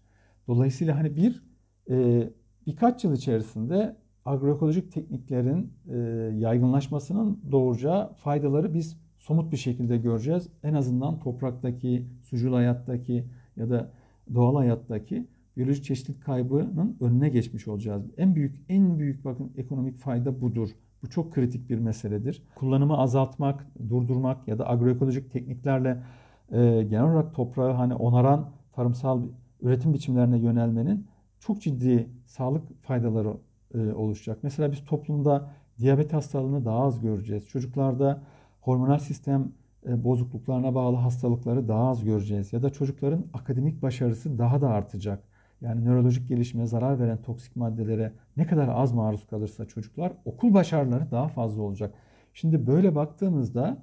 Dolayısıyla 0.48 0.98
hani 0.98 1.16
bir 1.16 1.44
e, 1.90 2.30
birkaç 2.68 3.04
yıl 3.04 3.14
içerisinde 3.14 3.96
agroekolojik 4.26 4.92
tekniklerin 4.92 5.74
e, 5.90 5.98
yaygınlaşmasının 6.38 7.40
doğuracağı 7.52 8.14
faydaları 8.14 8.74
biz 8.74 8.98
somut 9.18 9.52
bir 9.52 9.58
şekilde 9.58 9.98
göreceğiz. 9.98 10.50
En 10.64 10.74
azından 10.74 11.20
topraktaki, 11.20 12.08
sucul 12.24 12.54
hayattaki 12.54 13.26
ya 13.58 13.70
da 13.70 13.92
doğal 14.34 14.56
hayattaki 14.56 15.28
biyolojik 15.58 15.84
çeşitlilik 15.84 16.24
kaybının 16.24 16.98
önüne 17.02 17.30
geçmiş 17.30 17.68
olacağız. 17.68 18.04
En 18.18 18.36
büyük 18.36 18.56
en 18.70 19.00
büyük 19.00 19.26
bakın 19.26 19.52
ekonomik 19.58 19.98
fayda 19.98 20.42
budur. 20.42 20.70
Bu 21.04 21.10
çok 21.10 21.34
kritik 21.34 21.70
bir 21.70 21.80
meseledir. 21.80 22.44
Kullanımı 22.56 22.98
azaltmak, 22.98 23.68
durdurmak 23.90 24.48
ya 24.48 24.60
da 24.60 24.70
agroekolojik 24.70 25.32
tekniklerle 25.32 26.04
e, 26.52 26.84
genel 26.84 27.04
olarak 27.04 27.36
toprağı 27.36 27.74
hani 27.74 27.96
onaran 27.96 28.50
tarımsal 28.74 29.22
üretim 29.62 29.94
biçimlerine 29.94 30.38
yönelmenin 30.38 31.08
çok 31.40 31.62
ciddi 31.62 32.10
sağlık 32.26 32.84
faydaları 32.84 33.34
e, 33.74 33.94
oluşacak. 33.94 34.38
Mesela 34.44 34.72
biz 34.72 34.86
toplumda 34.86 35.50
diyabet 35.80 36.14
hastalığını 36.14 36.66
daha 36.66 36.80
az 36.80 37.02
göreceğiz. 37.02 37.48
Çocuklarda 37.48 38.22
hormonal 38.62 39.00
sistem 39.00 39.52
e, 39.88 40.04
bozukluklarına 40.04 40.76
bağlı 40.76 40.96
hastalıkları 40.96 41.68
daha 41.68 41.90
az 41.90 42.04
göreceğiz. 42.04 42.54
Ya 42.54 42.64
da 42.64 42.70
çocukların 42.70 43.26
akademik 43.34 43.82
başarısı 43.82 44.38
daha 44.38 44.62
da 44.62 44.70
artacak. 44.70 45.24
Yani 45.62 45.86
nörolojik 45.86 46.28
gelişime 46.28 46.68
zarar 46.68 47.00
veren 47.00 47.22
toksik 47.22 47.56
maddelere 47.56 48.12
ne 48.38 48.48
kadar 48.48 48.68
az 48.68 48.92
maruz 48.92 49.28
kalırsa 49.28 49.66
çocuklar 49.66 50.12
okul 50.26 50.54
başarıları 50.54 51.12
daha 51.12 51.28
fazla 51.28 51.62
olacak. 51.62 51.94
Şimdi 52.34 52.68
böyle 52.68 52.96
baktığımızda 52.96 53.78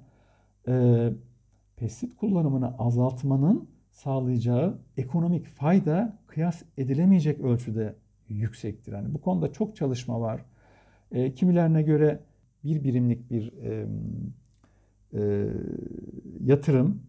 e, 0.67 1.09
pestisit 1.83 2.15
kullanımını 2.15 2.77
azaltmanın 2.77 3.69
sağlayacağı 3.91 4.77
ekonomik 4.97 5.47
fayda 5.47 6.17
kıyas 6.27 6.63
edilemeyecek 6.77 7.39
ölçüde 7.39 7.95
yüksektir. 8.29 8.93
Yani 8.93 9.13
bu 9.13 9.21
konuda 9.21 9.51
çok 9.51 9.75
çalışma 9.75 10.21
var. 10.21 10.45
E, 11.11 11.33
kimilerine 11.33 11.81
göre 11.81 12.19
bir 12.63 12.83
birimlik 12.83 13.31
bir 13.31 13.53
e, 13.53 13.87
e, 15.13 15.47
yatırım 16.39 17.03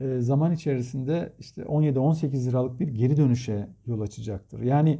e, 0.00 0.20
zaman 0.20 0.52
içerisinde 0.52 1.32
işte 1.38 1.62
17-18 1.62 2.48
liralık 2.48 2.80
bir 2.80 2.88
geri 2.88 3.16
dönüşe 3.16 3.68
yol 3.86 4.00
açacaktır. 4.00 4.60
Yani 4.60 4.98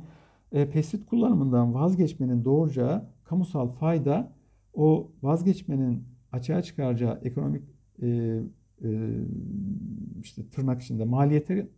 e, 0.53 0.71
pestisit 0.71 1.07
kullanımından 1.07 1.75
vazgeçmenin 1.75 2.45
doğuracağı 2.45 3.05
kamusal 3.25 3.69
fayda 3.69 4.33
o 4.75 5.11
vazgeçmenin 5.23 6.05
açığa 6.33 6.63
çıkaracağı 6.63 7.21
ekonomik 7.25 7.63
e, 8.03 8.41
işte 10.23 10.49
tırnak 10.51 10.83
içinde 10.83 11.05
maliyete 11.05 11.69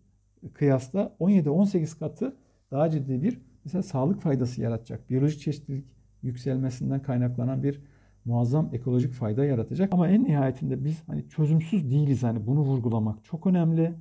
kıyasla 0.55 1.17
17-18 1.21 1.99
katı 1.99 2.37
daha 2.71 2.91
ciddi 2.91 3.23
bir 3.23 3.41
mesela 3.65 3.83
sağlık 3.83 4.21
faydası 4.21 4.63
yaratacak. 4.63 5.11
Biyolojik 5.11 5.41
çeşitlilik 5.41 5.85
yükselmesinden 6.23 7.03
kaynaklanan 7.03 7.63
bir 7.63 7.83
muazzam 8.25 8.71
ekolojik 8.73 9.13
fayda 9.13 9.45
yaratacak. 9.45 9.95
Ama 9.95 10.09
en 10.09 10.25
nihayetinde 10.25 10.85
biz 10.85 11.03
hani 11.07 11.29
çözümsüz 11.29 11.91
değiliz. 11.91 12.23
Hani 12.23 12.47
bunu 12.47 12.61
vurgulamak 12.61 13.25
çok 13.25 13.47
önemli. 13.47 13.95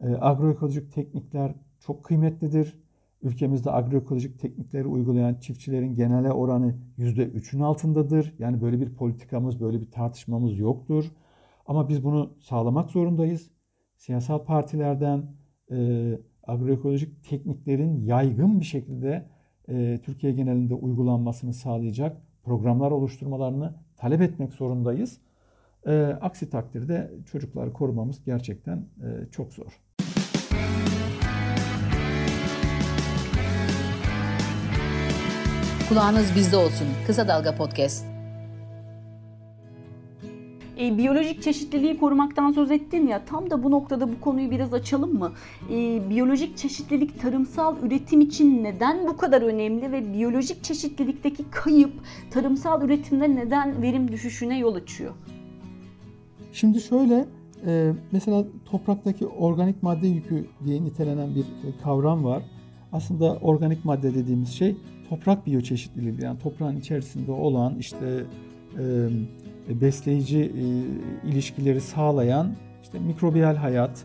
E, 0.00 0.08
agroekolojik 0.20 0.92
teknikler 0.92 1.54
çok 1.80 2.04
kıymetlidir. 2.04 2.78
Ülkemizde 3.22 3.70
agroekolojik 3.70 4.40
teknikleri 4.40 4.86
uygulayan 4.86 5.34
çiftçilerin 5.34 5.94
genele 5.94 6.32
oranı 6.32 6.74
%3'ün 6.98 7.60
altındadır. 7.60 8.34
Yani 8.38 8.60
böyle 8.60 8.80
bir 8.80 8.94
politikamız, 8.94 9.60
böyle 9.60 9.80
bir 9.80 9.90
tartışmamız 9.90 10.58
yoktur. 10.58 11.12
Ama 11.68 11.88
biz 11.88 12.04
bunu 12.04 12.30
sağlamak 12.40 12.90
zorundayız. 12.90 13.50
Siyasal 13.96 14.44
partilerden 14.44 15.26
e, 15.70 16.08
agroekolojik 16.42 17.24
tekniklerin 17.24 18.04
yaygın 18.04 18.60
bir 18.60 18.64
şekilde 18.64 19.28
e, 19.68 20.00
Türkiye 20.04 20.32
genelinde 20.32 20.74
uygulanmasını 20.74 21.54
sağlayacak 21.54 22.22
programlar 22.42 22.90
oluşturmalarını 22.90 23.74
talep 23.96 24.22
etmek 24.22 24.52
zorundayız. 24.52 25.20
E, 25.86 25.92
aksi 26.20 26.50
takdirde 26.50 27.10
çocukları 27.26 27.72
korumamız 27.72 28.24
gerçekten 28.24 28.76
e, 28.78 29.30
çok 29.30 29.52
zor. 29.52 29.80
Kulağınız 35.88 36.36
bizde 36.36 36.56
olsun. 36.56 36.86
Kısa 37.06 37.28
Dalga 37.28 37.54
Podcast. 37.54 38.17
E, 40.78 40.98
biyolojik 40.98 41.42
çeşitliliği 41.42 41.98
korumaktan 41.98 42.52
söz 42.52 42.70
ettin 42.70 43.06
ya 43.06 43.24
tam 43.24 43.50
da 43.50 43.62
bu 43.62 43.70
noktada 43.70 44.12
bu 44.12 44.20
konuyu 44.20 44.50
biraz 44.50 44.74
açalım 44.74 45.18
mı? 45.18 45.32
E, 45.70 46.10
biyolojik 46.10 46.56
çeşitlilik 46.56 47.20
tarımsal 47.20 47.76
üretim 47.82 48.20
için 48.20 48.64
neden 48.64 49.08
bu 49.08 49.16
kadar 49.16 49.42
önemli 49.42 49.92
ve 49.92 50.12
biyolojik 50.12 50.64
çeşitlilikteki 50.64 51.44
kayıp 51.50 51.92
tarımsal 52.30 52.82
üretimde 52.82 53.34
neden 53.34 53.82
verim 53.82 54.12
düşüşüne 54.12 54.58
yol 54.58 54.74
açıyor? 54.74 55.14
Şimdi 56.52 56.80
şöyle 56.80 57.26
e, 57.66 57.92
mesela 58.12 58.44
topraktaki 58.64 59.26
organik 59.26 59.82
madde 59.82 60.06
yükü 60.06 60.46
diye 60.64 60.84
nitelenen 60.84 61.34
bir 61.34 61.40
e, 61.40 61.78
kavram 61.82 62.24
var. 62.24 62.42
Aslında 62.92 63.36
organik 63.36 63.84
madde 63.84 64.14
dediğimiz 64.14 64.48
şey 64.48 64.76
toprak 65.08 65.46
biyoçeşitliliği 65.46 66.14
yani 66.22 66.38
toprağın 66.38 66.76
içerisinde 66.76 67.32
olan 67.32 67.78
işte 67.78 68.24
e, 68.78 69.08
besleyici 69.68 70.38
e, 70.40 70.64
ilişkileri 71.28 71.80
sağlayan 71.80 72.56
işte 72.82 72.98
mikrobiyal 72.98 73.56
hayat, 73.56 74.04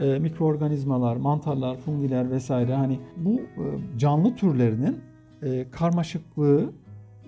e, 0.00 0.18
mikroorganizmalar, 0.18 1.16
mantarlar, 1.16 1.76
fungiler 1.76 2.30
vesaire 2.30 2.74
hani 2.74 2.98
bu 3.16 3.40
e, 3.40 3.64
canlı 3.98 4.34
türlerinin 4.34 4.96
e, 5.42 5.70
karmaşıklığı, 5.70 6.72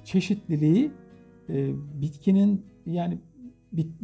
çeşitliliği 0.04 0.90
e, 1.48 1.72
bitkinin 2.02 2.62
yani 2.86 3.18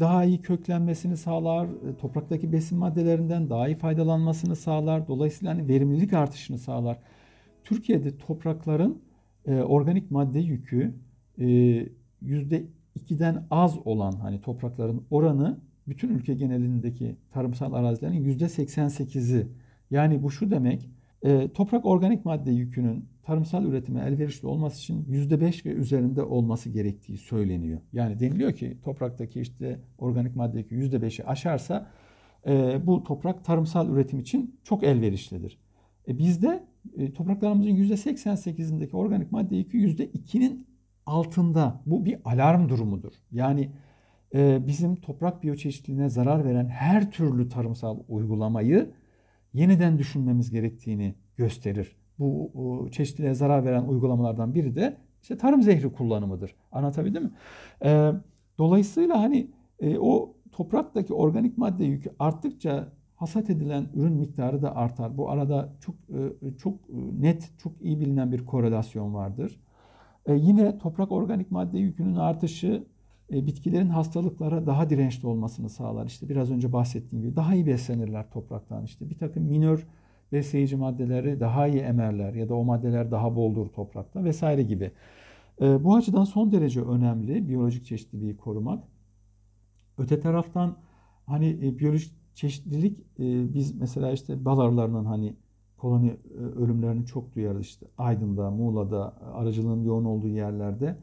daha 0.00 0.24
iyi 0.24 0.42
köklenmesini 0.42 1.16
sağlar, 1.16 1.66
e, 1.66 1.96
topraktaki 1.96 2.52
besin 2.52 2.78
maddelerinden 2.78 3.50
daha 3.50 3.68
iyi 3.68 3.76
faydalanmasını 3.76 4.56
sağlar. 4.56 5.08
Dolayısıyla 5.08 5.54
hani 5.54 5.68
verimlilik 5.68 6.12
artışını 6.12 6.58
sağlar. 6.58 6.98
Türkiye'de 7.64 8.18
toprakların 8.18 9.02
e, 9.46 9.54
organik 9.54 10.10
madde 10.10 10.38
yükü 10.38 10.94
e, 11.38 11.46
%2'den 12.98 13.46
az 13.50 13.78
olan 13.84 14.12
hani 14.12 14.40
toprakların 14.40 15.02
oranı 15.10 15.60
bütün 15.88 16.08
ülke 16.08 16.34
genelindeki 16.34 17.16
tarımsal 17.30 17.72
arazilerin 17.72 18.24
yüzde 18.24 18.44
88'i. 18.44 19.46
Yani 19.90 20.22
bu 20.22 20.30
şu 20.30 20.50
demek, 20.50 20.90
e, 21.22 21.48
toprak 21.48 21.86
organik 21.86 22.24
madde 22.24 22.50
yükünün 22.50 23.04
tarımsal 23.22 23.64
üretime 23.64 24.00
elverişli 24.00 24.48
olması 24.48 24.78
için 24.78 25.04
%5 25.04 25.66
ve 25.66 25.70
üzerinde 25.70 26.22
olması 26.22 26.70
gerektiği 26.70 27.18
söyleniyor. 27.18 27.80
Yani 27.92 28.20
deniliyor 28.20 28.52
ki 28.52 28.76
topraktaki 28.84 29.40
işte 29.40 29.80
organik 29.98 30.36
madde 30.36 30.58
yükü 30.58 30.76
%5'i 30.76 31.24
aşarsa 31.24 31.90
e, 32.46 32.80
bu 32.86 33.04
toprak 33.04 33.44
tarımsal 33.44 33.88
üretim 33.88 34.20
için 34.20 34.56
çok 34.64 34.84
elverişlidir. 34.84 35.58
E, 36.08 36.18
bizde 36.18 36.64
e, 36.96 37.12
topraklarımızın 37.12 37.70
%88'indeki 37.70 38.96
organik 38.96 39.32
madde 39.32 39.56
yükü 39.56 39.78
%2'nin 39.78 40.66
altında. 41.06 41.82
Bu 41.86 42.04
bir 42.04 42.18
alarm 42.24 42.68
durumudur. 42.68 43.12
Yani 43.32 43.70
e, 44.34 44.66
bizim 44.66 44.96
toprak 44.96 45.42
biyoçeşitliliğine 45.42 46.08
zarar 46.08 46.44
veren 46.44 46.68
her 46.68 47.10
türlü 47.10 47.48
tarımsal 47.48 47.98
uygulamayı 48.08 48.90
yeniden 49.54 49.98
düşünmemiz 49.98 50.50
gerektiğini 50.50 51.14
gösterir. 51.36 51.96
Bu 52.18 52.88
çeşitliliğe 52.92 53.34
zarar 53.34 53.64
veren 53.64 53.84
uygulamalardan 53.84 54.54
biri 54.54 54.76
de 54.76 54.96
işte 55.22 55.36
tarım 55.36 55.62
zehri 55.62 55.92
kullanımıdır. 55.92 56.54
Anlatabildim 56.72 57.22
mi? 57.22 57.30
E, 57.84 58.12
dolayısıyla 58.58 59.20
hani 59.20 59.50
e, 59.80 59.98
o 59.98 60.34
topraktaki 60.52 61.14
organik 61.14 61.58
madde 61.58 61.84
yükü 61.84 62.10
arttıkça 62.18 62.92
hasat 63.14 63.50
edilen 63.50 63.86
ürün 63.94 64.12
miktarı 64.12 64.62
da 64.62 64.76
artar. 64.76 65.16
Bu 65.16 65.30
arada 65.30 65.72
çok 65.80 65.94
e, 65.94 66.56
çok 66.58 66.74
net, 67.18 67.50
çok 67.58 67.72
iyi 67.80 68.00
bilinen 68.00 68.32
bir 68.32 68.46
korelasyon 68.46 69.14
vardır. 69.14 69.60
E, 70.26 70.34
yine 70.34 70.78
toprak 70.78 71.12
organik 71.12 71.50
madde 71.50 71.78
yükünün 71.78 72.16
artışı 72.16 72.84
e, 73.32 73.46
bitkilerin 73.46 73.88
hastalıklara 73.88 74.66
daha 74.66 74.90
dirençli 74.90 75.28
olmasını 75.28 75.68
sağlar. 75.68 76.06
İşte 76.06 76.28
biraz 76.28 76.50
önce 76.50 76.72
bahsettiğim 76.72 77.24
gibi 77.24 77.36
daha 77.36 77.54
iyi 77.54 77.66
beslenirler 77.66 78.30
topraktan. 78.30 78.84
İşte 78.84 79.10
bir 79.10 79.18
takım 79.18 79.42
minör 79.42 79.86
besleyici 80.32 80.76
maddeleri 80.76 81.40
daha 81.40 81.66
iyi 81.66 81.80
emerler 81.80 82.34
ya 82.34 82.48
da 82.48 82.54
o 82.54 82.64
maddeler 82.64 83.10
daha 83.10 83.36
boldur 83.36 83.66
toprakta 83.66 84.24
vesaire 84.24 84.62
gibi. 84.62 84.90
E, 85.60 85.84
bu 85.84 85.96
açıdan 85.96 86.24
son 86.24 86.52
derece 86.52 86.80
önemli 86.80 87.48
biyolojik 87.48 87.84
çeşitliliği 87.86 88.36
korumak. 88.36 88.84
Öte 89.98 90.20
taraftan 90.20 90.76
hani 91.26 91.48
e, 91.48 91.78
biyolojik 91.78 92.12
çeşitlilik 92.34 92.98
e, 92.98 93.54
biz 93.54 93.80
mesela 93.80 94.12
işte 94.12 94.44
bal 94.44 94.58
arılarının 94.58 95.04
hani 95.04 95.36
koloni 95.82 96.08
e, 96.10 96.38
ölümlerini 96.38 97.06
çok 97.06 97.34
duyarız 97.34 97.62
işte 97.62 97.86
Aydın'da, 97.98 98.50
Muğla'da, 98.50 99.14
aracılığın 99.34 99.84
yoğun 99.84 100.04
olduğu 100.04 100.28
yerlerde. 100.28 100.98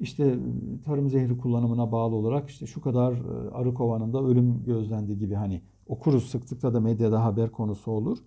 İşte 0.00 0.24
e, 0.24 0.38
tarım 0.84 1.08
zehri 1.08 1.38
kullanımına 1.38 1.92
bağlı 1.92 2.14
olarak 2.14 2.50
işte 2.50 2.66
şu 2.66 2.80
kadar 2.80 3.12
e, 3.12 3.50
arı 3.50 3.74
kovanında 3.74 4.22
ölüm 4.22 4.64
gözlendi 4.64 5.18
gibi 5.18 5.34
hani 5.34 5.62
okuruz 5.86 6.30
sıklıkla 6.30 6.74
da 6.74 6.80
medyada 6.80 7.24
haber 7.24 7.50
konusu 7.52 7.90
olur. 7.90 8.18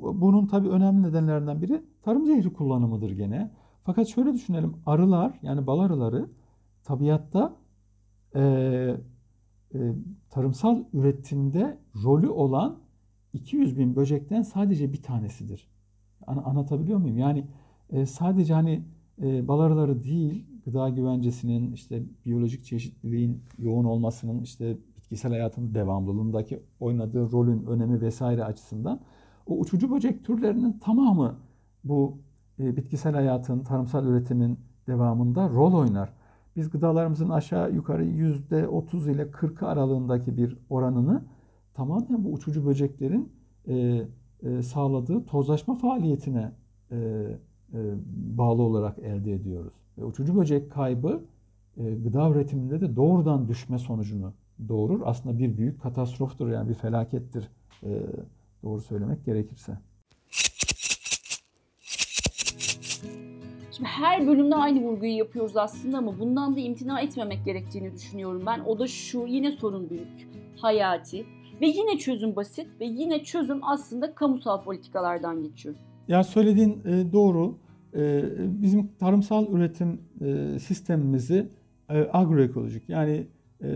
bunun 0.00 0.46
tabii 0.46 0.68
önemli 0.68 1.02
nedenlerinden 1.02 1.62
biri 1.62 1.82
tarım 2.02 2.26
zehri 2.26 2.52
kullanımıdır 2.52 3.10
gene. 3.10 3.50
Fakat 3.84 4.08
şöyle 4.08 4.32
düşünelim 4.32 4.74
arılar 4.86 5.38
yani 5.42 5.66
bal 5.66 5.78
arıları 5.78 6.30
tabiatta 6.84 7.56
e, 8.34 8.40
e, 9.74 9.78
tarımsal 10.30 10.84
üretimde 10.92 11.78
rolü 12.04 12.28
olan 12.28 12.81
200 13.32 13.78
bin 13.78 13.96
böcekten 13.96 14.42
sadece 14.42 14.92
bir 14.92 15.02
tanesidir. 15.02 15.68
An- 16.26 16.42
anlatabiliyor 16.44 16.98
muyum? 16.98 17.18
Yani 17.18 17.46
e, 17.90 18.06
sadece 18.06 18.54
hani 18.54 18.82
e, 19.22 19.48
bal 19.48 20.04
değil, 20.04 20.46
gıda 20.64 20.88
güvencesinin, 20.88 21.72
işte 21.72 22.02
biyolojik 22.26 22.64
çeşitliliğin 22.64 23.42
yoğun 23.58 23.84
olmasının, 23.84 24.42
işte 24.42 24.76
bitkisel 24.96 25.32
hayatın 25.32 25.74
devamlılığındaki 25.74 26.60
oynadığı 26.80 27.32
rolün 27.32 27.66
önemi 27.66 28.00
vesaire 28.00 28.44
açısından 28.44 29.00
o 29.46 29.58
uçucu 29.58 29.90
böcek 29.90 30.24
türlerinin 30.24 30.72
tamamı 30.72 31.36
bu 31.84 32.18
e, 32.58 32.76
bitkisel 32.76 33.14
hayatın, 33.14 33.60
tarımsal 33.60 34.06
üretimin 34.06 34.58
devamında 34.86 35.48
rol 35.48 35.72
oynar. 35.72 36.12
Biz 36.56 36.70
gıdalarımızın 36.70 37.28
aşağı 37.28 37.72
yukarı 37.72 38.04
%30 38.04 39.10
ile 39.10 39.30
40 39.30 39.62
aralığındaki 39.62 40.36
bir 40.36 40.58
oranını 40.70 41.22
tamamen 41.74 42.24
bu 42.24 42.32
uçucu 42.32 42.66
böceklerin 42.66 43.32
e, 43.68 44.02
e, 44.42 44.62
sağladığı 44.62 45.24
tozlaşma 45.24 45.74
faaliyetine 45.74 46.52
e, 46.90 46.96
e, 46.96 47.78
bağlı 48.38 48.62
olarak 48.62 48.98
elde 48.98 49.32
ediyoruz. 49.32 49.72
Ve 49.98 50.04
uçucu 50.04 50.36
böcek 50.36 50.72
kaybı 50.72 51.24
e, 51.76 51.94
gıda 51.94 52.30
üretiminde 52.30 52.80
de 52.80 52.96
doğrudan 52.96 53.48
düşme 53.48 53.78
sonucunu 53.78 54.32
doğurur. 54.68 55.00
Aslında 55.04 55.38
bir 55.38 55.56
büyük 55.56 55.82
katastroftur 55.82 56.48
yani 56.48 56.68
bir 56.68 56.74
felakettir 56.74 57.48
e, 57.82 58.02
doğru 58.62 58.80
söylemek 58.80 59.24
gerekirse. 59.24 59.78
Şimdi 63.72 63.88
her 63.88 64.26
bölümde 64.26 64.54
aynı 64.54 64.82
vurguyu 64.82 65.16
yapıyoruz 65.16 65.56
aslında 65.56 65.98
ama 65.98 66.18
bundan 66.18 66.56
da 66.56 66.60
imtina 66.60 67.00
etmemek 67.00 67.44
gerektiğini 67.44 67.92
düşünüyorum 67.92 68.42
ben. 68.46 68.60
O 68.60 68.78
da 68.78 68.86
şu 68.86 69.26
yine 69.26 69.52
sorun 69.52 69.90
büyük, 69.90 70.28
hayati 70.56 71.26
ve 71.62 71.66
yine 71.66 71.98
çözüm 71.98 72.36
basit 72.36 72.66
ve 72.80 72.84
yine 72.84 73.22
çözüm 73.24 73.58
aslında 73.62 74.14
kamusal 74.14 74.62
politikalardan 74.62 75.42
geçiyor. 75.42 75.74
Ya 76.08 76.24
söylediğin 76.24 76.82
e, 76.84 77.12
doğru. 77.12 77.58
E, 77.96 78.22
bizim 78.38 78.88
tarımsal 78.88 79.52
üretim 79.52 80.00
e, 80.20 80.58
sistemimizi 80.58 81.48
agroekolojik 82.12 82.88
yani 82.88 83.26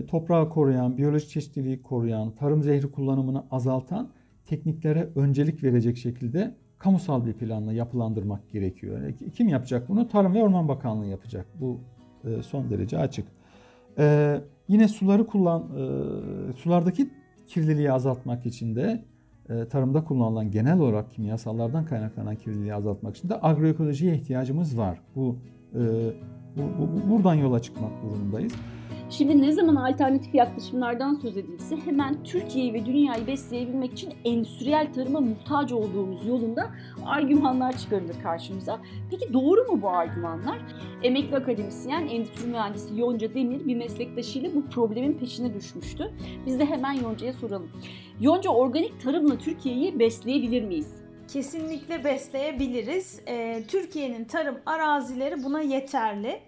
toprağı 0.07 0.49
koruyan, 0.49 0.97
biyolojik 0.97 1.29
çeşitliliği 1.29 1.81
koruyan, 1.81 2.31
tarım 2.31 2.63
zehri 2.63 2.91
kullanımını 2.91 3.43
azaltan 3.51 4.09
tekniklere 4.45 5.09
öncelik 5.15 5.63
verecek 5.63 5.97
şekilde 5.97 6.55
kamusal 6.77 7.25
bir 7.25 7.33
planla 7.33 7.73
yapılandırmak 7.73 8.49
gerekiyor. 8.49 9.13
Kim 9.35 9.47
yapacak 9.47 9.89
bunu? 9.89 10.07
Tarım 10.07 10.33
ve 10.33 10.43
Orman 10.43 10.67
Bakanlığı 10.67 11.05
yapacak. 11.05 11.45
Bu 11.61 11.79
son 12.41 12.69
derece 12.69 12.97
açık. 12.97 13.27
Yine 14.67 14.87
suları 14.87 15.27
kullan, 15.27 15.67
sulardaki 16.55 17.09
kirliliği 17.47 17.91
azaltmak 17.91 18.45
için 18.45 18.75
de 18.75 19.03
e, 19.49 19.67
tarımda 19.67 20.03
kullanılan 20.03 20.51
genel 20.51 20.79
olarak 20.79 21.11
kimyasallardan 21.11 21.85
kaynaklanan 21.85 22.35
kirliliği 22.35 22.73
azaltmak 22.73 23.17
için 23.17 23.29
de 23.29 23.41
agroekolojiye 23.41 24.15
ihtiyacımız 24.15 24.77
var. 24.77 24.99
Bu, 25.15 25.37
e, 25.73 25.79
buradan 27.09 27.35
yola 27.35 27.61
çıkmak 27.61 27.91
durumundayız. 28.03 28.53
Şimdi 29.09 29.41
ne 29.41 29.51
zaman 29.51 29.75
alternatif 29.75 30.35
yaklaşımlardan 30.35 31.13
söz 31.13 31.37
edilse 31.37 31.77
hemen 31.85 32.23
Türkiye'yi 32.23 32.73
ve 32.73 32.85
dünyayı 32.85 33.27
besleyebilmek 33.27 33.93
için 33.93 34.13
endüstriyel 34.25 34.93
tarıma 34.93 35.19
muhtaç 35.19 35.71
olduğumuz 35.71 36.27
yolunda 36.27 36.69
argümanlar 37.05 37.77
çıkarılır 37.77 38.21
karşımıza. 38.23 38.79
Peki 39.11 39.33
doğru 39.33 39.71
mu 39.71 39.81
bu 39.81 39.89
argümanlar? 39.89 40.57
Emekli 41.03 41.35
akademisyen, 41.35 42.07
endüstri 42.07 42.47
mühendisi 42.47 42.99
Yonca 42.99 43.33
Demir 43.33 43.65
bir 43.65 43.75
meslektaşıyla 43.75 44.55
bu 44.55 44.65
problemin 44.65 45.13
peşine 45.13 45.53
düşmüştü. 45.53 46.11
Biz 46.45 46.59
de 46.59 46.65
hemen 46.65 46.93
Yonca'ya 46.93 47.33
soralım. 47.33 47.69
Yonca 48.19 48.49
organik 48.49 49.01
tarımla 49.01 49.37
Türkiye'yi 49.37 49.99
besleyebilir 49.99 50.63
miyiz? 50.63 51.01
Kesinlikle 51.27 52.03
besleyebiliriz. 52.03 53.21
Ee, 53.27 53.63
Türkiye'nin 53.67 54.25
tarım 54.25 54.57
arazileri 54.65 55.43
buna 55.43 55.61
yeterli. 55.61 56.39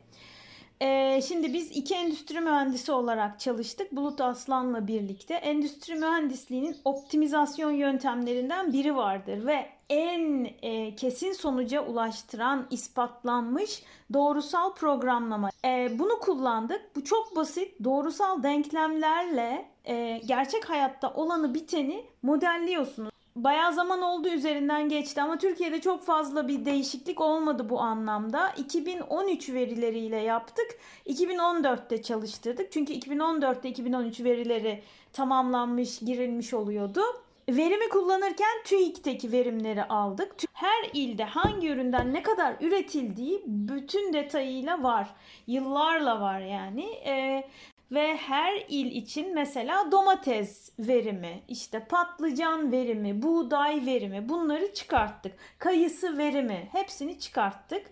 Ee, 0.82 1.22
şimdi 1.28 1.54
biz 1.54 1.72
iki 1.72 1.96
endüstri 1.96 2.42
mühendisi 2.42 2.92
olarak 2.92 3.40
çalıştık. 3.40 3.92
Bulut 3.92 4.22
Aslan'la 4.22 4.88
birlikte. 4.88 5.34
Endüstri 5.34 5.96
mühendisliğinin 5.96 6.78
optimizasyon 6.86 7.72
yöntemlerinden 7.72 8.74
biri 8.74 8.96
vardır 8.96 9.46
ve 9.46 9.66
en 9.90 10.48
e, 10.62 10.96
kesin 10.96 11.34
sonuca 11.34 11.86
ulaştıran 11.86 12.68
ispatlanmış 12.72 13.84
doğrusal 14.14 14.74
programlama. 14.74 15.50
E, 15.66 16.00
bunu 16.00 16.20
kullandık. 16.20 16.96
Bu 16.96 17.04
çok 17.04 17.36
basit. 17.36 17.84
Doğrusal 17.84 18.44
denklemlerle 18.44 19.66
e, 19.86 20.22
gerçek 20.26 20.70
hayatta 20.70 21.14
olanı 21.14 21.54
biteni 21.54 22.06
modelliyorsunuz 22.22 23.19
bayağı 23.44 23.74
zaman 23.74 24.02
oldu 24.02 24.30
üzerinden 24.30 24.90
geçti 24.90 25.22
ama 25.22 25.38
Türkiye'de 25.38 25.82
çok 25.82 26.04
fazla 26.04 26.48
bir 26.48 26.66
değişiklik 26.66 27.22
olmadı 27.22 27.70
bu 27.70 27.80
anlamda. 27.80 28.50
2013 28.58 29.50
verileriyle 29.50 30.18
yaptık. 30.18 30.68
2014'te 31.08 32.02
çalıştırdık. 32.02 32.72
Çünkü 32.72 32.94
2014'te 32.94 33.70
2013 33.70 34.20
verileri 34.20 34.84
tamamlanmış, 35.14 36.00
girilmiş 36.00 36.54
oluyordu. 36.54 37.02
Verimi 37.50 37.90
kullanırken 37.90 38.64
TÜİK'teki 38.66 39.32
verimleri 39.32 39.84
aldık. 39.84 40.36
Her 40.54 40.90
ilde 40.94 41.24
hangi 41.24 41.70
üründen 41.70 42.14
ne 42.14 42.24
kadar 42.24 42.56
üretildiği 42.62 43.44
bütün 43.46 44.14
detayıyla 44.14 44.84
var. 44.84 45.10
Yıllarla 45.48 46.22
var 46.22 46.40
yani. 46.40 46.86
Ee, 47.06 47.44
ve 47.92 48.18
her 48.18 48.66
il 48.70 48.92
için 48.92 49.36
mesela 49.36 49.92
domates 49.92 50.72
verimi, 50.80 51.42
işte 51.48 51.80
patlıcan 51.80 52.72
verimi, 52.72 53.22
buğday 53.22 53.86
verimi 53.86 54.30
bunları 54.30 54.74
çıkarttık. 54.74 55.34
Kayısı 55.60 56.18
verimi 56.18 56.70
hepsini 56.72 57.20
çıkarttık. 57.20 57.88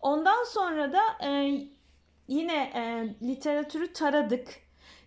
Ondan 0.00 0.44
sonra 0.44 0.92
da 0.92 1.02
e, 1.26 1.60
yine 2.28 2.72
e, 2.74 3.14
literatürü 3.26 3.92
taradık. 3.92 4.48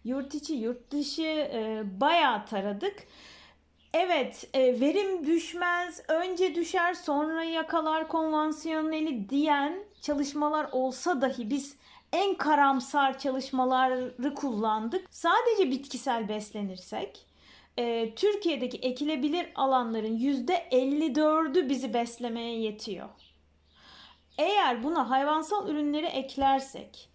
Yurt 0.04 0.36
içi, 0.36 0.54
yurt 0.54 0.92
dışı 0.92 1.22
e, 1.22 1.84
bayağı 2.02 2.46
taradık. 2.46 2.96
Evet, 3.94 4.50
e, 4.54 4.80
verim 4.80 5.26
düşmez, 5.26 6.02
önce 6.08 6.56
düşer, 6.56 6.94
sonra 6.94 7.44
yakalar 7.44 8.08
konvansiyoneli 8.08 9.30
diyen 9.30 9.84
çalışmalar 10.02 10.70
olsa 10.72 11.22
dahi 11.22 11.50
biz 11.50 11.79
en 12.14 12.36
karamsar 12.36 13.20
çalışmaları 13.20 14.36
kullandık. 14.36 15.06
Sadece 15.10 15.72
bitkisel 15.72 16.30
beslenirsek 16.30 17.26
e, 17.78 18.16
Türkiye'deki 18.16 18.78
ekilebilir 18.78 19.48
alanların 19.56 20.18
%54'ü 20.18 21.70
bizi 21.70 21.94
beslemeye 21.94 22.60
yetiyor. 22.60 23.10
Eğer 24.38 24.84
buna 24.84 25.10
hayvansal 25.10 25.70
ürünleri 25.70 26.06
eklersek 26.06 27.10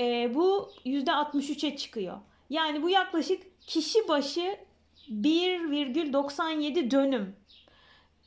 e, 0.00 0.34
bu 0.34 0.70
%63'e 0.86 1.76
çıkıyor. 1.76 2.18
Yani 2.50 2.82
bu 2.82 2.90
yaklaşık 2.90 3.60
kişi 3.60 4.08
başı 4.08 4.56
1,97 5.10 6.90
dönüm 6.90 7.36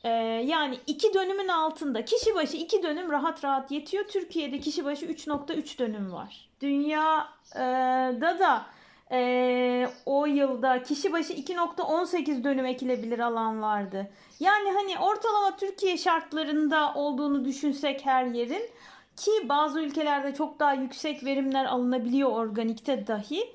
ee, 0.04 0.08
yani 0.46 0.78
iki 0.86 1.14
dönümün 1.14 1.48
altında 1.48 2.04
kişi 2.04 2.34
başı 2.34 2.56
iki 2.56 2.82
dönüm 2.82 3.10
rahat 3.10 3.44
rahat 3.44 3.70
yetiyor. 3.70 4.04
Türkiye'de 4.04 4.60
kişi 4.60 4.84
başı 4.84 5.06
3.3 5.06 5.78
dönüm 5.78 6.12
var. 6.12 6.48
Dünyada 6.60 8.38
da 8.38 8.66
e, 9.12 9.88
o 10.06 10.26
yılda 10.26 10.82
kişi 10.82 11.12
başı 11.12 11.32
2.18 11.32 12.44
dönüm 12.44 12.66
ekilebilir 12.66 13.18
alan 13.18 13.62
vardı. 13.62 14.10
Yani 14.40 14.70
hani 14.72 14.98
ortalama 14.98 15.56
Türkiye 15.56 15.98
şartlarında 15.98 16.94
olduğunu 16.94 17.44
düşünsek 17.44 18.06
her 18.06 18.24
yerin 18.24 18.70
ki 19.16 19.30
bazı 19.48 19.80
ülkelerde 19.80 20.34
çok 20.34 20.60
daha 20.60 20.74
yüksek 20.74 21.24
verimler 21.24 21.64
alınabiliyor 21.64 22.30
organikte 22.30 23.06
dahi. 23.06 23.54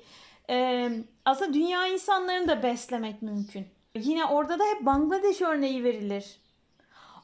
E, 0.50 0.88
aslında 1.24 1.54
dünya 1.54 1.86
insanlarını 1.86 2.48
da 2.48 2.62
beslemek 2.62 3.22
mümkün. 3.22 3.77
Yine 4.02 4.24
orada 4.24 4.58
da 4.58 4.64
hep 4.64 4.86
Bangladeş 4.86 5.40
örneği 5.40 5.84
verilir. 5.84 6.40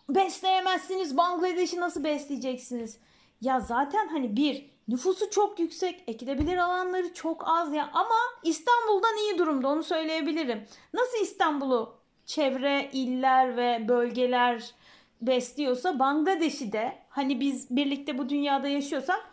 Besleyemezsiniz 0.09 1.17
Bangladeş'i 1.17 1.81
nasıl 1.81 2.05
besleyeceksiniz? 2.05 2.99
Ya 3.41 3.61
zaten 3.61 4.09
hani 4.09 4.37
bir 4.37 4.71
nüfusu 4.89 5.31
çok 5.31 5.59
yüksek, 5.59 6.05
ekilebilir 6.07 6.57
alanları 6.57 7.15
çok 7.15 7.49
az 7.49 7.75
ya 7.75 7.91
ama 7.93 8.15
İstanbul'dan 8.43 9.17
iyi 9.17 9.39
durumda 9.39 9.69
onu 9.69 9.83
söyleyebilirim. 9.83 10.65
Nasıl 10.95 11.19
İstanbul'u 11.23 11.97
çevre 12.27 12.91
iller 12.93 13.57
ve 13.57 13.89
bölgeler 13.89 14.75
besliyorsa 15.23 15.99
Bangladeş'i 15.99 16.73
de 16.73 16.99
hani 17.09 17.41
biz 17.41 17.77
birlikte 17.77 18.19
bu 18.19 18.29
dünyada 18.29 18.69
yaşıyorsak 18.69 19.31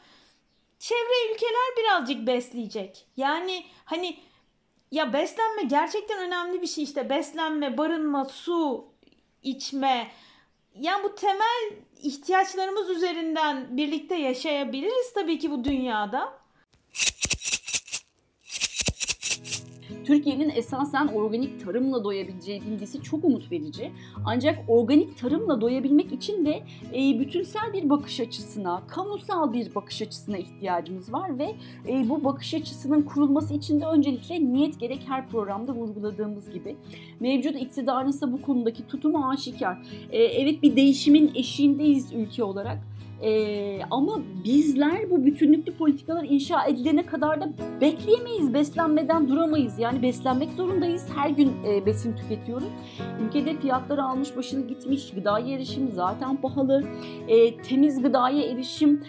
çevre 0.80 1.34
ülkeler 1.34 1.77
birazcık 1.77 2.27
besleyecek. 2.27 3.08
Yani 3.17 3.65
hani 3.86 4.17
ya 4.91 5.13
beslenme 5.13 5.63
gerçekten 5.63 6.19
önemli 6.19 6.62
bir 6.62 6.67
şey 6.67 6.84
işte 6.84 7.10
beslenme, 7.10 7.77
barınma, 7.77 8.25
su, 8.25 8.86
içme. 9.43 10.12
Yani 10.75 11.04
bu 11.04 11.15
temel 11.15 11.73
ihtiyaçlarımız 12.04 12.89
üzerinden 12.89 13.77
birlikte 13.77 14.15
yaşayabiliriz 14.15 15.13
tabii 15.13 15.39
ki 15.39 15.51
bu 15.51 15.63
dünyada. 15.63 16.41
Türkiye'nin 20.05 20.49
esasen 20.49 21.07
organik 21.07 21.65
tarımla 21.65 22.03
doyabileceği 22.03 22.61
bilgisi 22.61 23.01
çok 23.01 23.23
umut 23.23 23.51
verici. 23.51 23.91
Ancak 24.25 24.59
organik 24.67 25.17
tarımla 25.17 25.61
doyabilmek 25.61 26.11
için 26.11 26.45
de 26.45 26.63
e, 26.93 27.19
bütünsel 27.19 27.73
bir 27.73 27.89
bakış 27.89 28.19
açısına, 28.19 28.81
kamusal 28.87 29.53
bir 29.53 29.75
bakış 29.75 30.01
açısına 30.01 30.37
ihtiyacımız 30.37 31.13
var 31.13 31.39
ve 31.39 31.55
e, 31.87 32.09
bu 32.09 32.23
bakış 32.23 32.53
açısının 32.53 33.01
kurulması 33.01 33.53
için 33.53 33.81
de 33.81 33.85
öncelikle 33.85 34.45
niyet 34.45 34.79
gerek 34.79 35.01
her 35.07 35.27
programda 35.29 35.71
vurguladığımız 35.71 36.51
gibi. 36.51 36.75
Mevcut 37.19 37.55
iktidarın 37.55 38.09
ise 38.09 38.31
bu 38.31 38.41
konudaki 38.41 38.87
tutumu 38.87 39.29
aşikar. 39.29 39.77
E, 40.09 40.23
evet 40.23 40.63
bir 40.63 40.75
değişimin 40.75 41.31
eşiğindeyiz 41.35 42.13
ülke 42.13 42.43
olarak 42.43 42.90
ee, 43.23 43.79
ama 43.91 44.21
bizler 44.43 45.10
bu 45.10 45.25
bütünlüklü 45.25 45.73
politikalar 45.73 46.23
inşa 46.23 46.65
edilene 46.65 47.05
kadar 47.05 47.41
da 47.41 47.49
bekleyemeyiz, 47.81 48.53
beslenmeden 48.53 49.29
duramayız. 49.29 49.79
Yani 49.79 50.01
beslenmek 50.01 50.51
zorundayız, 50.51 51.07
her 51.15 51.29
gün 51.29 51.51
e, 51.67 51.86
besin 51.86 52.15
tüketiyoruz. 52.15 52.69
Ülkede 53.25 53.57
fiyatları 53.57 54.03
almış 54.03 54.38
başını 54.38 54.67
gitmiş, 54.67 55.12
gıdaya 55.12 55.55
erişim 55.55 55.91
zaten 55.91 56.38
pahalı, 56.38 56.84
e, 57.27 57.57
temiz 57.57 58.01
gıdaya 58.01 58.43
erişim 58.43 59.01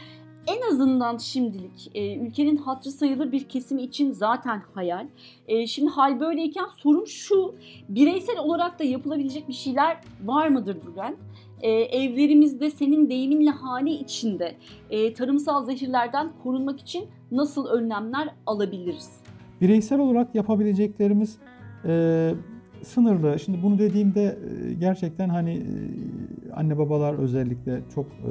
en 0.47 0.73
azından 0.73 1.17
şimdilik 1.17 1.91
e, 1.95 2.17
ülkenin 2.17 2.57
hatırı 2.57 2.93
sayılır 2.93 3.33
bir 3.33 3.49
kesimi 3.49 3.83
için 3.83 4.13
zaten 4.13 4.63
hayal. 4.75 5.07
E, 5.49 5.67
şimdi 5.67 5.91
hal 5.91 6.21
böyleyken 6.21 6.67
sorun 6.77 7.05
şu, 7.05 7.55
bireysel 7.89 8.39
olarak 8.39 8.79
da 8.79 8.85
yapılabilecek 8.85 9.49
bir 9.49 9.53
şeyler 9.53 10.01
var 10.25 10.49
mıdır 10.49 10.77
Bülent? 10.87 11.19
E, 11.63 11.71
evlerimizde 11.71 12.71
senin 12.71 13.11
deyiminle 13.11 13.51
hane 13.51 13.93
içinde 13.93 14.55
e, 14.91 15.15
tarımsal 15.15 15.65
zehirlerden 15.65 16.33
korunmak 16.43 16.81
için 16.81 17.05
nasıl 17.31 17.67
önlemler 17.67 18.29
alabiliriz? 18.47 19.11
Bireysel 19.61 19.99
olarak 20.01 20.35
yapabileceklerimiz 20.35 21.39
e, 21.85 22.35
sınırlı. 22.83 23.39
Şimdi 23.39 23.63
bunu 23.63 23.79
dediğimde 23.79 24.23
e, 24.23 24.73
gerçekten 24.73 25.29
hani 25.29 25.51
e, 25.51 26.53
anne 26.53 26.79
babalar 26.79 27.15
özellikle 27.15 27.81
çok 27.95 28.07
e, 28.07 28.31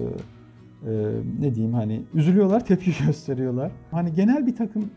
e, 0.90 1.12
ne 1.40 1.56
diyeyim 1.56 1.74
hani 1.74 2.02
üzülüyorlar, 2.14 2.66
tepki 2.66 2.92
gösteriyorlar. 3.06 3.72
Hani 3.92 4.14
genel 4.14 4.48
bir 4.48 4.56
takım 4.56 4.90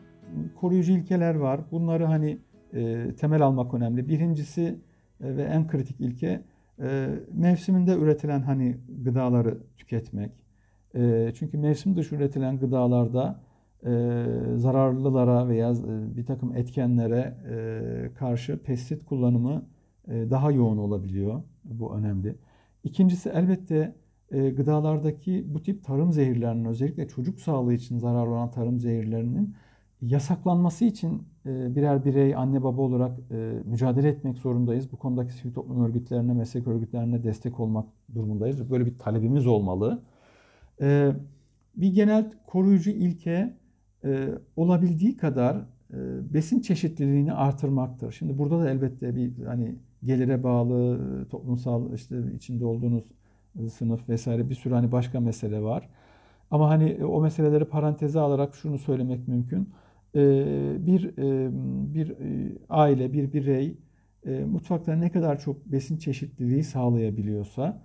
koruyucu 0.61 0.93
ilkeler 0.93 1.35
var. 1.35 1.61
Bunları 1.73 2.05
hani 2.05 2.39
e, 2.75 3.13
temel 3.21 3.43
almak 3.43 3.75
önemli. 3.75 4.09
Birincisi 4.09 4.79
e, 5.21 5.37
ve 5.37 5.43
en 5.43 5.69
kritik 5.69 6.01
ilke 6.01 6.41
e, 6.83 7.09
mevsiminde 7.33 7.95
üretilen 7.95 8.41
hani 8.41 8.77
gıdaları 9.05 9.59
tüketmek. 9.77 10.31
E, 10.95 11.33
çünkü 11.35 11.59
mevsim 11.59 11.97
dışı 11.97 12.15
üretilen 12.15 12.59
gıdalarda 12.59 13.41
e, 13.87 13.91
zararlılara 14.57 15.49
veya 15.49 15.71
e, 15.71 16.17
bir 16.17 16.27
takım 16.27 16.57
etkenlere 16.57 17.35
e, 17.51 18.15
karşı 18.15 18.59
pestisit 18.59 19.05
kullanımı 19.05 19.67
e, 20.09 20.31
daha 20.31 20.51
yoğun 20.51 20.79
olabiliyor. 20.79 21.43
Bu 21.65 21.95
önemli. 21.95 22.35
İkincisi 22.85 23.29
elbette 23.29 23.95
e, 24.31 24.51
gıdalardaki 24.51 25.45
bu 25.55 25.63
tip 25.63 25.85
tarım 25.85 26.13
zehirlerinin 26.13 26.65
özellikle 26.65 27.09
çocuk 27.09 27.41
sağlığı 27.41 27.75
için 27.75 27.99
zararlı 27.99 28.35
olan 28.35 28.51
tarım 28.51 28.81
zehirlerinin 28.81 29.55
yasaklanması 30.03 30.85
için 30.85 31.23
e, 31.47 31.77
birer 31.77 32.05
birey, 32.05 32.37
anne 32.37 32.63
baba 32.63 32.83
olarak 32.83 33.19
e, 33.31 33.63
mücadele 33.65 34.09
etmek 34.09 34.39
zorundayız. 34.39 34.93
Bu 34.93 34.97
konudaki 34.97 35.33
sivil 35.33 35.55
toplum 35.55 35.85
örgütlerine, 35.85 36.33
meslek 36.33 36.67
örgütlerine 36.67 37.25
destek 37.25 37.61
olmak 37.61 37.87
durumundayız. 38.15 38.71
Böyle 38.71 38.87
bir 38.87 38.99
talebimiz 38.99 39.47
olmalı. 39.47 40.03
E, 40.81 41.13
bir 41.77 41.95
genel 41.95 42.33
koruyucu 42.47 42.91
ilke 42.91 43.57
olabildiği 44.57 45.17
kadar 45.17 45.57
besin 46.35 46.61
çeşitliliğini 46.61 47.33
artırmaktır. 47.33 48.13
Şimdi 48.13 48.39
burada 48.39 48.61
da 48.61 48.71
elbette 48.71 49.17
bir 49.17 49.45
hani 49.45 49.75
gelire 50.03 50.43
bağlı 50.43 50.99
toplumsal 51.29 51.93
işte 51.93 52.17
içinde 52.35 52.65
olduğunuz 52.65 53.05
sınıf 53.73 54.09
vesaire 54.09 54.51
bir 54.51 54.55
sürü 54.55 54.75
hani 54.75 54.93
başka 54.93 55.21
mesele 55.21 55.63
var. 55.63 55.89
Ama 56.51 56.71
hani 56.71 57.05
o 57.05 57.21
meseleleri 57.21 57.65
paranteze 57.65 58.21
alarak 58.21 58.55
şunu 58.55 58.79
söylemek 58.79 59.29
mümkün. 59.29 59.69
Bir 60.15 61.17
bir 61.95 62.13
aile, 62.69 63.13
bir 63.13 63.33
birey 63.33 63.79
mutfakta 64.47 64.97
ne 64.97 65.11
kadar 65.11 65.41
çok 65.41 65.67
besin 65.67 65.97
çeşitliliği 65.97 66.65
sağlayabiliyorsa 66.65 67.83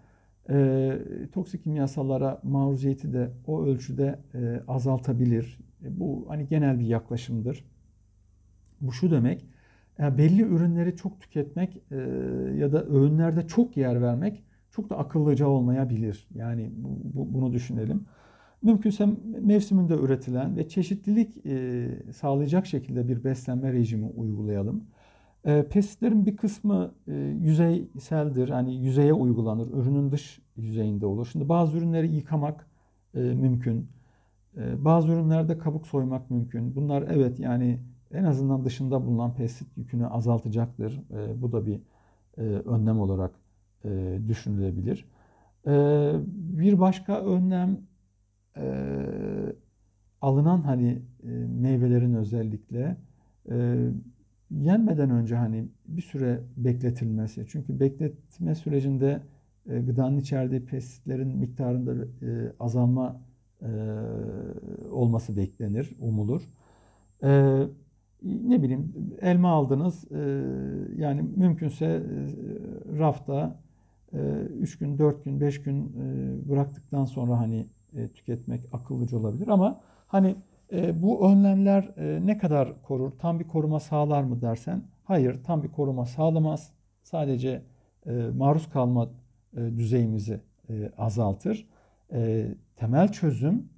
toksik 1.31 1.63
kimyasallara 1.63 2.41
maruziyeti 2.43 3.13
de 3.13 3.31
o 3.47 3.63
ölçüde 3.65 4.19
azaltabilir. 4.67 5.59
Bu 5.89 6.25
hani 6.29 6.47
genel 6.47 6.79
bir 6.79 6.85
yaklaşımdır. 6.85 7.65
Bu 8.81 8.91
şu 8.91 9.11
demek, 9.11 9.45
yani 9.99 10.17
belli 10.17 10.41
ürünleri 10.41 10.95
çok 10.95 11.19
tüketmek 11.19 11.81
e, 11.91 11.95
ya 12.57 12.71
da 12.71 12.85
öğünlerde 12.85 13.47
çok 13.47 13.77
yer 13.77 14.01
vermek 14.01 14.43
çok 14.71 14.89
da 14.89 14.97
akıllıca 14.97 15.47
olmayabilir. 15.47 16.27
Yani 16.35 16.71
bu, 17.13 17.33
bunu 17.33 17.53
düşünelim. 17.53 18.05
Mümkünse 18.61 19.09
mevsiminde 19.41 19.93
üretilen 19.95 20.57
ve 20.57 20.69
çeşitlilik 20.69 21.45
e, 21.45 21.87
sağlayacak 22.13 22.65
şekilde 22.65 23.07
bir 23.07 23.23
beslenme 23.23 23.73
rejimi 23.73 24.05
uygulayalım. 24.05 24.83
E, 25.45 25.65
bir 26.01 26.37
kısmı 26.37 26.91
e, 27.07 27.13
yüzeyseldir. 27.15 28.49
Hani 28.49 28.75
yüzeye 28.75 29.13
uygulanır. 29.13 29.71
Ürünün 29.71 30.11
dış 30.11 30.39
yüzeyinde 30.55 31.05
olur. 31.05 31.29
Şimdi 31.31 31.49
bazı 31.49 31.77
ürünleri 31.77 32.15
yıkamak 32.15 32.67
e, 33.15 33.19
mümkün. 33.19 33.87
Bazı 34.57 35.11
ürünlerde 35.11 35.57
kabuk 35.57 35.87
soymak 35.87 36.31
mümkün. 36.31 36.75
Bunlar 36.75 37.01
evet 37.11 37.39
yani 37.39 37.79
en 38.11 38.23
azından 38.23 38.65
dışında 38.65 39.05
bulunan 39.05 39.33
pestisit 39.33 39.77
yükünü 39.77 40.07
azaltacaktır. 40.07 41.01
Bu 41.35 41.51
da 41.51 41.65
bir 41.65 41.79
önlem 42.65 42.99
olarak 42.99 43.31
düşünülebilir. 44.27 45.05
Bir 46.59 46.79
başka 46.79 47.21
önlem 47.21 47.77
e, 48.57 48.63
alınan 50.21 50.61
hani 50.61 51.01
e, 51.23 51.27
meyvelerin 51.61 52.13
özellikle 52.13 52.97
e, 53.51 53.87
yenmeden 54.51 55.09
önce 55.09 55.35
hani 55.35 55.67
bir 55.87 56.01
süre 56.01 56.41
bekletilmesi. 56.57 57.45
Çünkü 57.47 57.79
bekletme 57.79 58.55
sürecinde 58.55 59.21
e, 59.69 59.79
gıdanın 59.79 60.17
içerdiği 60.17 60.65
pestisitlerin 60.65 61.37
miktarında 61.37 61.93
e, 61.95 62.53
azalma 62.59 63.21
e, 63.61 63.67
olması 64.91 65.37
beklenir, 65.37 65.95
umulur. 65.99 66.49
E, 67.23 67.61
ne 68.23 68.63
bileyim 68.63 68.93
elma 69.21 69.49
aldınız 69.49 70.11
e, 70.11 70.43
yani 70.97 71.21
mümkünse 71.35 71.85
e, 71.85 72.01
rafta 72.97 73.59
3 74.13 74.75
e, 74.75 74.85
gün, 74.85 74.97
4 74.97 75.25
gün, 75.25 75.41
5 75.41 75.61
gün 75.61 75.93
bıraktıktan 76.49 77.05
sonra 77.05 77.39
hani 77.39 77.67
tüketmek 78.15 78.61
akıllıca 78.73 79.17
olabilir 79.17 79.47
ama 79.47 79.81
hani 80.07 80.35
bu 80.93 81.31
önlemler 81.31 81.93
ne 82.25 82.37
kadar 82.37 82.81
korur, 82.81 83.11
tam 83.11 83.39
bir 83.39 83.47
koruma 83.47 83.79
sağlar 83.79 84.23
mı 84.23 84.41
dersen 84.41 84.83
hayır 85.03 85.43
tam 85.43 85.63
bir 85.63 85.71
koruma 85.71 86.05
sağlamaz. 86.05 86.71
Sadece 87.03 87.63
maruz 88.33 88.69
kalma 88.69 89.09
düzeyimizi 89.55 90.41
azaltır. 90.97 91.67
Temel 92.75 93.11
çözüm 93.11 93.69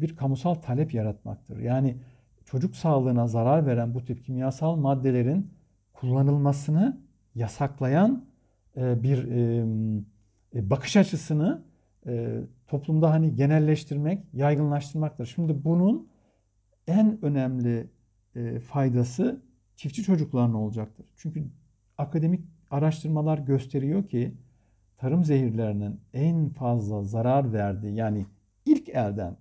bir 0.00 0.16
kamusal 0.16 0.54
talep 0.54 0.94
yaratmaktır. 0.94 1.58
Yani 1.58 1.96
çocuk 2.44 2.76
sağlığına 2.76 3.26
zarar 3.26 3.66
veren 3.66 3.94
bu 3.94 4.04
tip 4.04 4.24
kimyasal 4.24 4.76
maddelerin 4.76 5.50
kullanılmasını 5.92 7.00
yasaklayan 7.34 8.24
e, 8.76 9.02
bir 9.02 9.28
e, 9.28 9.66
e, 10.54 10.70
bakış 10.70 10.96
açısını 10.96 11.62
toplumda 12.66 13.10
hani 13.10 13.36
genelleştirmek, 13.36 14.24
yaygınlaştırmaktır. 14.32 15.26
Şimdi 15.26 15.64
bunun 15.64 16.08
en 16.86 17.24
önemli 17.24 17.90
faydası 18.60 19.42
çiftçi 19.76 20.02
çocuklarına 20.02 20.60
olacaktır. 20.60 21.06
Çünkü 21.16 21.44
akademik 21.98 22.44
araştırmalar 22.70 23.38
gösteriyor 23.38 24.08
ki 24.08 24.34
tarım 24.98 25.24
zehirlerinin 25.24 26.00
en 26.12 26.48
fazla 26.48 27.02
zarar 27.02 27.52
verdiği 27.52 27.94
yani 27.94 28.26
ilk 28.66 28.88
elden 28.88 29.36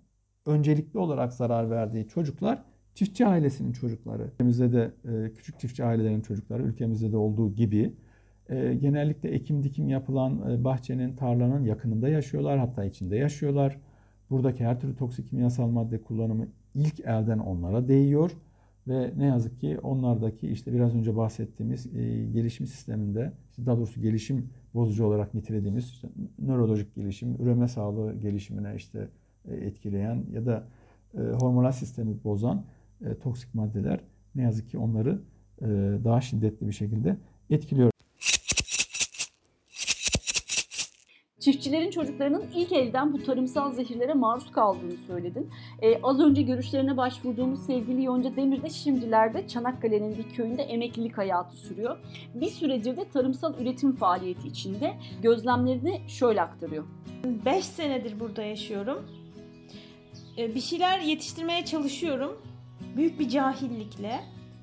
öncelikli 0.46 0.98
olarak 0.98 1.34
zarar 1.34 1.70
verdiği 1.70 2.08
çocuklar 2.08 2.64
Çiftçi 2.96 3.26
ailesinin 3.26 3.72
çocukları, 3.72 4.24
ülkemizde 4.24 4.74
de 4.74 4.92
e, 5.06 5.34
küçük 5.34 5.60
çiftçi 5.60 5.84
ailelerin 5.84 6.22
çocukları, 6.22 6.64
ülkemizde 6.64 7.12
de 7.12 7.18
olduğu 7.18 7.56
gibi 7.56 7.94
e, 8.50 8.74
genellikle 8.74 9.30
ekim 9.30 9.64
dikim 9.64 9.90
yapılan 9.90 10.52
e, 10.52 10.64
bahçenin, 10.64 11.16
tarlanın 11.16 11.64
yakınında 11.64 12.10
yaşıyorlar, 12.10 12.60
hatta 12.60 12.86
içinde 12.86 13.16
yaşıyorlar. 13.16 13.78
Buradaki 14.30 14.66
her 14.66 14.80
türlü 14.80 14.96
toksik 14.96 15.30
kimyasal 15.30 15.68
madde 15.68 16.02
kullanımı 16.02 16.48
ilk 16.76 17.00
elden 17.00 17.40
onlara 17.40 17.88
değiyor 17.88 18.32
ve 18.88 19.14
ne 19.18 19.26
yazık 19.26 19.60
ki 19.60 19.80
onlardaki 19.80 20.50
işte 20.50 20.74
biraz 20.74 20.96
önce 20.96 21.16
bahsettiğimiz 21.16 21.92
gelişim 22.34 22.68
sisteminde, 22.68 23.32
daha 23.66 23.78
doğrusu 23.78 24.02
gelişim 24.02 24.50
bozucu 24.74 25.06
olarak 25.06 25.34
nitelediğimiz 25.34 25.86
işte 25.86 26.08
nörolojik 26.40 26.96
gelişim, 26.96 27.36
üreme 27.40 27.68
sağlığı 27.68 28.14
gelişimine 28.14 28.74
işte 28.76 29.08
etkileyen 29.48 30.24
ya 30.34 30.46
da 30.46 30.68
hormonal 31.40 31.72
sistemi 31.72 32.24
bozan 32.24 32.66
e, 33.06 33.16
toksik 33.16 33.56
maddeler 33.56 34.00
ne 34.36 34.42
yazık 34.42 34.70
ki 34.70 34.78
onları 34.78 35.22
e, 35.62 35.66
daha 36.04 36.22
şiddetli 36.22 36.68
bir 36.68 36.74
şekilde 36.74 37.18
etkiliyor. 37.50 37.93
Çiftçilerin 41.44 41.90
çocuklarının 41.90 42.46
ilk 42.56 42.72
elden 42.72 43.14
bu 43.14 43.24
tarımsal 43.24 43.72
zehirlere 43.72 44.14
maruz 44.14 44.52
kaldığını 44.52 44.98
söyledin. 45.08 45.50
Ee, 45.82 46.02
az 46.04 46.20
önce 46.20 46.42
görüşlerine 46.42 46.98
başvurduğumuz 46.98 47.66
sevgili 47.66 48.04
Yonca 48.04 48.36
Demir 48.36 48.64
de 48.64 48.70
şimdilerde 48.70 49.48
Çanakkale'nin 49.48 50.18
bir 50.18 50.30
köyünde 50.36 50.64
emeklilik 50.64 51.18
hayatı 51.18 51.58
sürüyor. 51.58 51.98
Bir 52.34 52.50
süredir 52.50 52.98
de 52.98 53.10
tarımsal 53.10 53.60
üretim 53.60 53.96
faaliyeti 53.96 54.48
içinde 54.48 54.94
gözlemlerini 55.22 56.02
şöyle 56.08 56.42
aktarıyor. 56.42 56.84
5 57.46 57.66
senedir 57.66 58.20
burada 58.20 58.44
yaşıyorum. 58.44 59.06
Ee, 60.38 60.56
bir 60.56 60.62
şeyler 60.62 61.00
yetiştirmeye 61.00 61.66
çalışıyorum 61.66 62.42
büyük 62.96 63.20
bir 63.20 63.30
cahillikle 63.30 64.20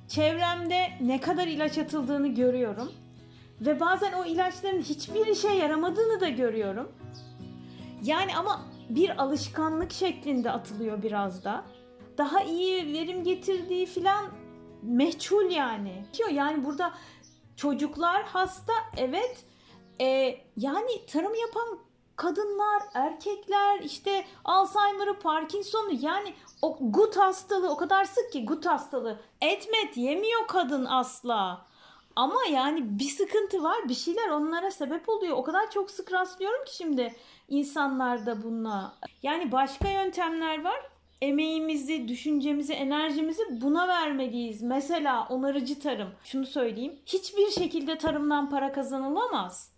çevremde 0.09 0.89
ne 1.01 1.21
kadar 1.21 1.47
ilaç 1.47 1.79
atıldığını 1.79 2.29
görüyorum 2.29 2.89
ve 3.61 3.81
bazen 3.81 4.13
o 4.13 4.25
ilaçların 4.25 4.81
hiçbir 4.81 5.27
işe 5.27 5.49
yaramadığını 5.49 6.21
da 6.21 6.29
görüyorum. 6.29 6.93
Yani 8.03 8.37
ama 8.37 8.61
bir 8.89 9.23
alışkanlık 9.23 9.93
şeklinde 9.93 10.51
atılıyor 10.51 11.03
biraz 11.03 11.45
da. 11.45 11.65
Daha 12.19 12.43
iyi 12.43 12.93
verim 12.93 13.25
getirdiği 13.25 13.87
filan 13.87 14.27
meçhul 14.83 15.51
yani. 15.51 16.05
Yani 16.33 16.65
burada 16.65 16.93
çocuklar 17.57 18.23
hasta 18.23 18.73
evet 18.97 19.45
e, 20.01 20.37
yani 20.57 21.07
tarım 21.07 21.35
yapan 21.35 21.79
kadınlar, 22.17 22.83
erkekler, 22.95 23.81
işte 23.81 24.25
Alzheimer'ı, 24.45 25.19
Parkinson'u 25.19 25.93
yani 26.01 26.35
o 26.63 26.79
gut 26.81 27.17
hastalığı 27.17 27.71
o 27.71 27.77
kadar 27.77 28.05
sık 28.05 28.33
ki 28.33 28.45
gut 28.45 28.67
hastalığı. 28.67 29.21
Etmet 29.41 29.97
yemiyor 29.97 30.47
kadın 30.47 30.85
asla. 30.85 31.67
Ama 32.17 32.45
yani 32.53 32.99
bir 32.99 33.09
sıkıntı 33.09 33.63
var, 33.63 33.89
bir 33.89 33.95
şeyler 33.95 34.29
onlara 34.29 34.71
sebep 34.71 35.09
oluyor. 35.09 35.37
O 35.37 35.43
kadar 35.43 35.71
çok 35.71 35.91
sık 35.91 36.13
rastlıyorum 36.13 36.65
ki 36.65 36.77
şimdi 36.77 37.15
insanlarda 37.49 38.43
bununla. 38.43 38.95
Yani 39.23 39.53
başka 39.53 39.89
yöntemler 39.89 40.65
var. 40.65 40.81
Emeğimizi, 41.23 42.09
düşüncemizi, 42.09 42.73
enerjimizi 42.73 43.43
buna 43.61 43.89
vermeliyiz. 43.89 44.63
Mesela 44.63 45.27
onarıcı 45.31 45.81
tarım. 45.81 46.09
Şunu 46.25 46.47
söyleyeyim. 46.47 46.99
Hiçbir 47.07 47.51
şekilde 47.51 47.99
tarımdan 47.99 48.51
para 48.51 48.73
kazanılamaz. 48.73 49.73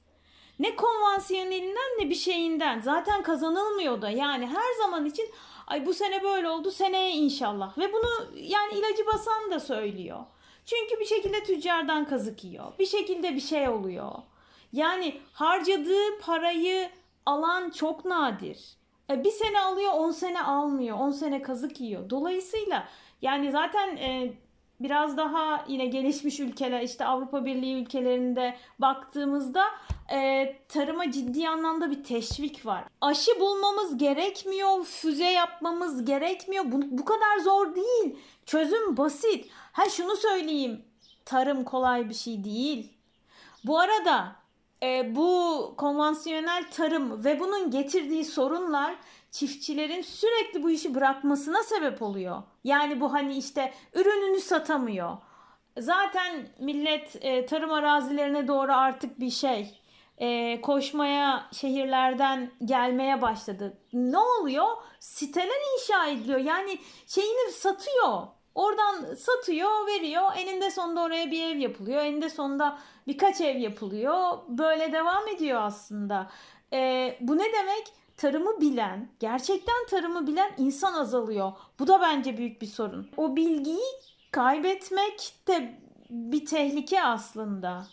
Ne 0.58 0.76
konvansiyonelinden 0.76 1.98
ne 1.98 2.10
bir 2.10 2.14
şeyinden. 2.14 2.80
Zaten 2.80 3.22
kazanılmıyor 3.22 4.02
da. 4.02 4.10
Yani 4.10 4.46
her 4.46 4.82
zaman 4.82 5.04
için 5.04 5.30
ay 5.66 5.86
bu 5.86 5.94
sene 5.94 6.22
böyle 6.22 6.48
oldu 6.48 6.70
seneye 6.70 7.10
inşallah. 7.10 7.78
Ve 7.78 7.92
bunu 7.92 8.36
yani 8.36 8.74
ilacı 8.74 9.06
basan 9.06 9.50
da 9.50 9.60
söylüyor. 9.60 10.24
Çünkü 10.66 11.00
bir 11.00 11.04
şekilde 11.04 11.42
tüccardan 11.44 12.04
kazık 12.04 12.44
yiyor. 12.44 12.72
Bir 12.78 12.86
şekilde 12.86 13.34
bir 13.34 13.40
şey 13.40 13.68
oluyor. 13.68 14.12
Yani 14.72 15.20
harcadığı 15.32 16.18
parayı 16.20 16.90
alan 17.26 17.70
çok 17.70 18.04
nadir. 18.04 18.76
E, 19.10 19.24
bir 19.24 19.30
sene 19.30 19.60
alıyor 19.60 19.92
10 19.92 20.10
sene 20.10 20.42
almıyor. 20.42 20.98
10 20.98 21.10
sene 21.10 21.42
kazık 21.42 21.80
yiyor. 21.80 22.10
Dolayısıyla 22.10 22.88
yani 23.22 23.50
zaten 23.50 23.96
e, 23.96 24.32
biraz 24.80 25.16
daha 25.16 25.64
yine 25.68 25.86
gelişmiş 25.86 26.40
ülkeler 26.40 26.80
işte 26.80 27.04
Avrupa 27.04 27.44
Birliği 27.44 27.82
ülkelerinde 27.82 28.56
baktığımızda 28.78 29.64
e, 30.10 30.56
tarıma 30.68 31.10
ciddi 31.10 31.48
anlamda 31.48 31.90
bir 31.90 32.04
teşvik 32.04 32.66
var. 32.66 32.84
Aşı 33.00 33.40
bulmamız 33.40 33.98
gerekmiyor, 33.98 34.84
füze 34.84 35.30
yapmamız 35.30 36.04
gerekmiyor. 36.04 36.64
Bu, 36.66 36.80
bu 36.82 37.04
kadar 37.04 37.38
zor 37.44 37.74
değil. 37.74 38.18
Çözüm 38.46 38.96
basit. 38.96 39.50
Ha 39.72 39.88
şunu 39.88 40.16
söyleyeyim. 40.16 40.84
Tarım 41.24 41.64
kolay 41.64 42.08
bir 42.08 42.14
şey 42.14 42.44
değil. 42.44 42.92
Bu 43.64 43.78
arada 43.78 44.36
e, 44.82 45.16
bu 45.16 45.74
konvansiyonel 45.76 46.70
tarım 46.70 47.24
ve 47.24 47.40
bunun 47.40 47.70
getirdiği 47.70 48.24
sorunlar 48.24 48.94
çiftçilerin 49.30 50.02
sürekli 50.02 50.62
bu 50.62 50.70
işi 50.70 50.94
bırakmasına 50.94 51.62
sebep 51.62 52.02
oluyor. 52.02 52.42
Yani 52.64 53.00
bu 53.00 53.12
hani 53.12 53.36
işte 53.36 53.74
ürününü 53.94 54.40
satamıyor. 54.40 55.16
Zaten 55.78 56.48
millet 56.58 57.16
e, 57.20 57.46
tarım 57.46 57.72
arazilerine 57.72 58.48
doğru 58.48 58.72
artık 58.72 59.20
bir 59.20 59.30
şey 59.30 59.81
e, 60.22 60.60
koşmaya 60.60 61.48
şehirlerden 61.52 62.50
gelmeye 62.64 63.22
başladı. 63.22 63.78
Ne 63.92 64.18
oluyor? 64.18 64.66
Siteler 65.00 65.60
inşa 65.74 66.06
ediliyor. 66.06 66.38
Yani 66.38 66.78
şeyini 67.06 67.52
satıyor. 67.52 68.22
Oradan 68.54 69.14
satıyor, 69.14 69.86
veriyor. 69.86 70.22
Eninde 70.36 70.70
sonunda 70.70 71.00
oraya 71.00 71.30
bir 71.30 71.44
ev 71.44 71.58
yapılıyor. 71.58 72.02
Eninde 72.02 72.30
sonunda 72.30 72.78
birkaç 73.06 73.40
ev 73.40 73.56
yapılıyor. 73.56 74.38
Böyle 74.48 74.92
devam 74.92 75.28
ediyor 75.28 75.62
aslında. 75.62 76.30
E, 76.72 77.18
bu 77.20 77.38
ne 77.38 77.52
demek? 77.52 77.84
Tarımı 78.16 78.60
bilen, 78.60 79.08
gerçekten 79.20 79.86
tarımı 79.90 80.26
bilen 80.26 80.52
insan 80.58 80.94
azalıyor. 80.94 81.52
Bu 81.78 81.86
da 81.86 82.00
bence 82.00 82.36
büyük 82.36 82.62
bir 82.62 82.66
sorun. 82.66 83.10
O 83.16 83.36
bilgiyi 83.36 83.92
kaybetmek 84.30 85.34
de 85.48 85.78
bir 86.10 86.46
tehlike 86.46 87.02
aslında. 87.02 87.86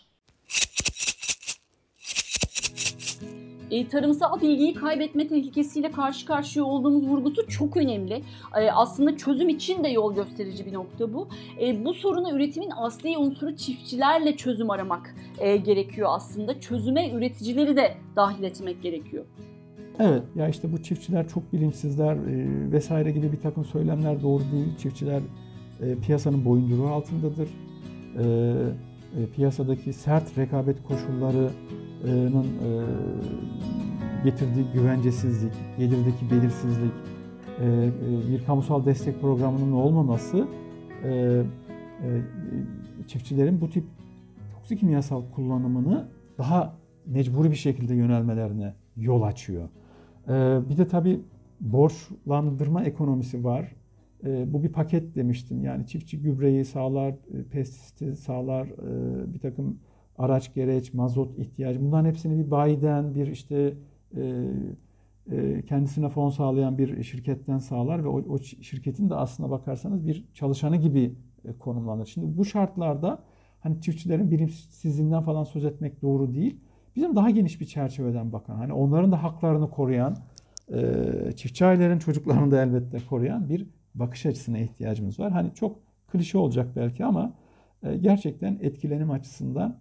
E, 3.70 3.88
tarımsal 3.88 4.40
bilgiyi 4.40 4.74
kaybetme 4.74 5.28
tehlikesiyle 5.28 5.90
karşı 5.90 6.26
karşıya 6.26 6.64
olduğumuz 6.64 7.06
vurgusu 7.06 7.48
çok 7.48 7.76
önemli. 7.76 8.22
E, 8.56 8.70
aslında 8.70 9.16
çözüm 9.16 9.48
için 9.48 9.84
de 9.84 9.88
yol 9.88 10.14
gösterici 10.14 10.66
bir 10.66 10.72
nokta 10.72 11.14
bu. 11.14 11.28
E, 11.60 11.84
bu 11.84 11.94
soruna 11.94 12.32
üretimin 12.32 12.70
asli 12.76 13.18
unsuru 13.18 13.56
çiftçilerle 13.56 14.36
çözüm 14.36 14.70
aramak 14.70 15.14
e, 15.38 15.56
gerekiyor 15.56 16.08
aslında. 16.12 16.60
Çözüme 16.60 17.10
üreticileri 17.10 17.76
de 17.76 17.94
dahil 18.16 18.42
etmek 18.42 18.82
gerekiyor. 18.82 19.24
Evet 19.98 20.22
ya 20.36 20.48
işte 20.48 20.72
bu 20.72 20.82
çiftçiler 20.82 21.28
çok 21.28 21.52
bilinçsizler 21.52 22.14
e, 22.16 22.72
vesaire 22.72 23.10
gibi 23.10 23.32
bir 23.32 23.40
takım 23.40 23.64
söylemler 23.64 24.22
doğru 24.22 24.42
değil. 24.52 24.76
Çiftçiler 24.78 25.20
e, 25.82 25.94
piyasanın 25.94 26.44
boyunduruğu 26.44 26.88
altındadır. 26.88 27.48
E, 28.18 28.24
piyasadaki 29.34 29.92
sert 29.92 30.38
rekabet 30.38 30.82
koşullarının 30.82 32.44
e, 32.44 32.70
getirdiği 34.24 34.64
güvencesizlik, 34.74 35.52
gelirdeki 35.78 36.30
belirsizlik, 36.30 36.92
e, 37.60 37.66
e, 37.66 38.32
bir 38.32 38.44
kamusal 38.44 38.84
destek 38.84 39.20
programının 39.20 39.72
olmaması 39.72 40.46
e, 41.04 41.08
e, 41.10 41.42
çiftçilerin 43.06 43.60
bu 43.60 43.70
tip 43.70 43.84
toksik 44.54 44.80
kimyasal 44.80 45.22
kullanımını 45.34 46.08
daha 46.38 46.74
mecburi 47.06 47.50
bir 47.50 47.56
şekilde 47.56 47.94
yönelmelerine 47.94 48.74
yol 48.96 49.22
açıyor. 49.22 49.68
E, 50.28 50.58
bir 50.68 50.76
de 50.76 50.88
tabii 50.88 51.20
borçlandırma 51.60 52.84
ekonomisi 52.84 53.44
var. 53.44 53.72
E, 54.26 54.52
bu 54.52 54.62
bir 54.62 54.72
paket 54.72 55.14
demiştim. 55.14 55.64
Yani 55.64 55.86
çiftçi 55.86 56.22
gübreyi 56.22 56.64
sağlar, 56.64 57.10
e, 57.10 57.42
pestisiti 57.50 58.16
sağlar, 58.16 58.66
e, 58.66 59.34
bir 59.34 59.38
takım 59.38 59.78
araç 60.18 60.54
gereç, 60.54 60.94
mazot 60.94 61.38
ihtiyacı. 61.38 61.80
Bunların 61.80 62.08
hepsini 62.08 62.44
bir 62.44 62.50
bayiden, 62.50 63.14
bir 63.14 63.26
işte 63.26 63.74
e, 64.16 64.44
e, 65.32 65.62
kendisine 65.62 66.08
fon 66.08 66.30
sağlayan 66.30 66.78
bir 66.78 67.02
şirketten 67.02 67.58
sağlar 67.58 68.04
ve 68.04 68.08
o, 68.08 68.22
o 68.28 68.38
şirketin 68.38 69.10
de 69.10 69.14
aslına 69.14 69.50
bakarsanız 69.50 70.06
bir 70.06 70.24
çalışanı 70.34 70.76
gibi 70.76 71.14
konumlanır. 71.58 72.06
Şimdi 72.06 72.38
bu 72.38 72.44
şartlarda 72.44 73.22
hani 73.60 73.80
çiftçilerin 73.80 74.30
bilimsizliğinden 74.30 75.22
falan 75.22 75.44
söz 75.44 75.64
etmek 75.64 76.02
doğru 76.02 76.34
değil. 76.34 76.60
Bizim 76.96 77.16
daha 77.16 77.30
geniş 77.30 77.60
bir 77.60 77.66
çerçeveden 77.66 78.32
bakan, 78.32 78.56
hani 78.56 78.72
onların 78.72 79.12
da 79.12 79.22
haklarını 79.22 79.70
koruyan, 79.70 80.16
e, 80.72 81.32
çiftçi 81.36 81.64
ailelerin 81.64 81.98
çocuklarını 81.98 82.50
da 82.50 82.62
elbette 82.62 82.98
koruyan 83.08 83.48
bir 83.48 83.66
bakış 83.94 84.26
açısına 84.26 84.58
ihtiyacımız 84.58 85.20
var. 85.20 85.32
Hani 85.32 85.54
çok 85.54 85.78
klişe 86.12 86.38
olacak 86.38 86.68
belki 86.76 87.04
ama 87.04 87.32
e, 87.82 87.96
gerçekten 87.96 88.58
etkilenim 88.60 89.10
açısından 89.10 89.78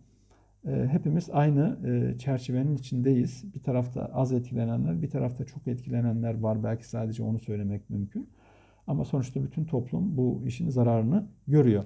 e, 0.67 0.87
hepimiz 0.91 1.29
aynı 1.29 1.77
e, 1.87 2.17
çerçevenin 2.19 2.75
içindeyiz. 2.75 3.53
Bir 3.55 3.63
tarafta 3.63 4.05
az 4.13 4.31
etkilenenler, 4.31 5.01
bir 5.01 5.09
tarafta 5.09 5.45
çok 5.45 5.67
etkilenenler 5.67 6.39
var. 6.39 6.63
Belki 6.63 6.87
sadece 6.87 7.23
onu 7.23 7.39
söylemek 7.39 7.89
mümkün. 7.89 8.29
Ama 8.87 9.05
sonuçta 9.05 9.43
bütün 9.43 9.65
toplum 9.65 10.17
bu 10.17 10.43
işin 10.47 10.69
zararını 10.69 11.27
görüyor. 11.47 11.83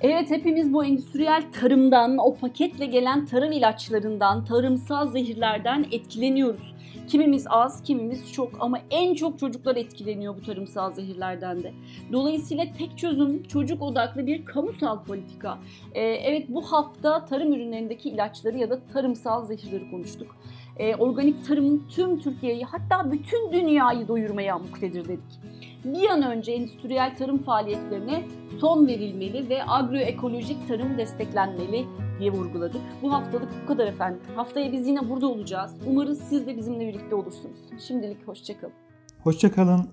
Evet 0.00 0.30
hepimiz 0.30 0.72
bu 0.72 0.84
endüstriyel 0.84 1.52
tarımdan, 1.52 2.18
o 2.18 2.34
paketle 2.34 2.86
gelen 2.86 3.26
tarım 3.26 3.52
ilaçlarından, 3.52 4.44
tarımsal 4.44 5.08
zehirlerden 5.08 5.86
etkileniyoruz. 5.92 6.73
Kimimiz 7.08 7.46
az, 7.50 7.82
kimimiz 7.82 8.32
çok 8.32 8.50
ama 8.60 8.78
en 8.90 9.14
çok 9.14 9.38
çocuklar 9.38 9.76
etkileniyor 9.76 10.36
bu 10.36 10.42
tarımsal 10.42 10.92
zehirlerden 10.92 11.62
de. 11.62 11.72
Dolayısıyla 12.12 12.64
tek 12.78 12.98
çözüm 12.98 13.42
çocuk 13.42 13.82
odaklı 13.82 14.26
bir 14.26 14.44
kamusal 14.44 15.04
politika. 15.04 15.58
Ee, 15.94 16.02
evet 16.02 16.48
bu 16.48 16.62
hafta 16.72 17.24
tarım 17.24 17.52
ürünlerindeki 17.52 18.08
ilaçları 18.08 18.58
ya 18.58 18.70
da 18.70 18.80
tarımsal 18.92 19.44
zehirleri 19.44 19.90
konuştuk. 19.90 20.36
Ee, 20.76 20.96
organik 20.96 21.46
tarım 21.46 21.88
tüm 21.88 22.20
Türkiye'yi 22.20 22.64
hatta 22.64 23.12
bütün 23.12 23.52
dünyayı 23.52 24.08
doyurmaya 24.08 24.58
muktedir 24.58 25.04
dedik 25.04 25.40
bir 25.84 26.08
an 26.08 26.22
önce 26.22 26.52
endüstriyel 26.52 27.16
tarım 27.16 27.42
faaliyetlerine 27.42 28.24
son 28.60 28.86
verilmeli 28.86 29.48
ve 29.48 29.64
agroekolojik 29.66 30.68
tarım 30.68 30.98
desteklenmeli 30.98 31.86
diye 32.18 32.30
vurguladık. 32.30 32.80
Bu 33.02 33.12
haftalık 33.12 33.48
bu 33.62 33.66
kadar 33.68 33.86
efendim. 33.86 34.20
Haftaya 34.36 34.72
biz 34.72 34.86
yine 34.86 35.10
burada 35.10 35.26
olacağız. 35.26 35.72
Umarız 35.86 36.20
siz 36.28 36.46
de 36.46 36.56
bizimle 36.56 36.88
birlikte 36.88 37.14
olursunuz. 37.14 37.58
Şimdilik 37.86 38.28
hoşçakalın. 38.28 38.74
Hoşçakalın. 39.22 39.88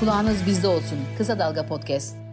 Kulağınız 0.00 0.46
bizde 0.46 0.68
olsun. 0.68 0.98
Kısa 1.18 1.38
Dalga 1.38 1.66
Podcast. 1.66 2.25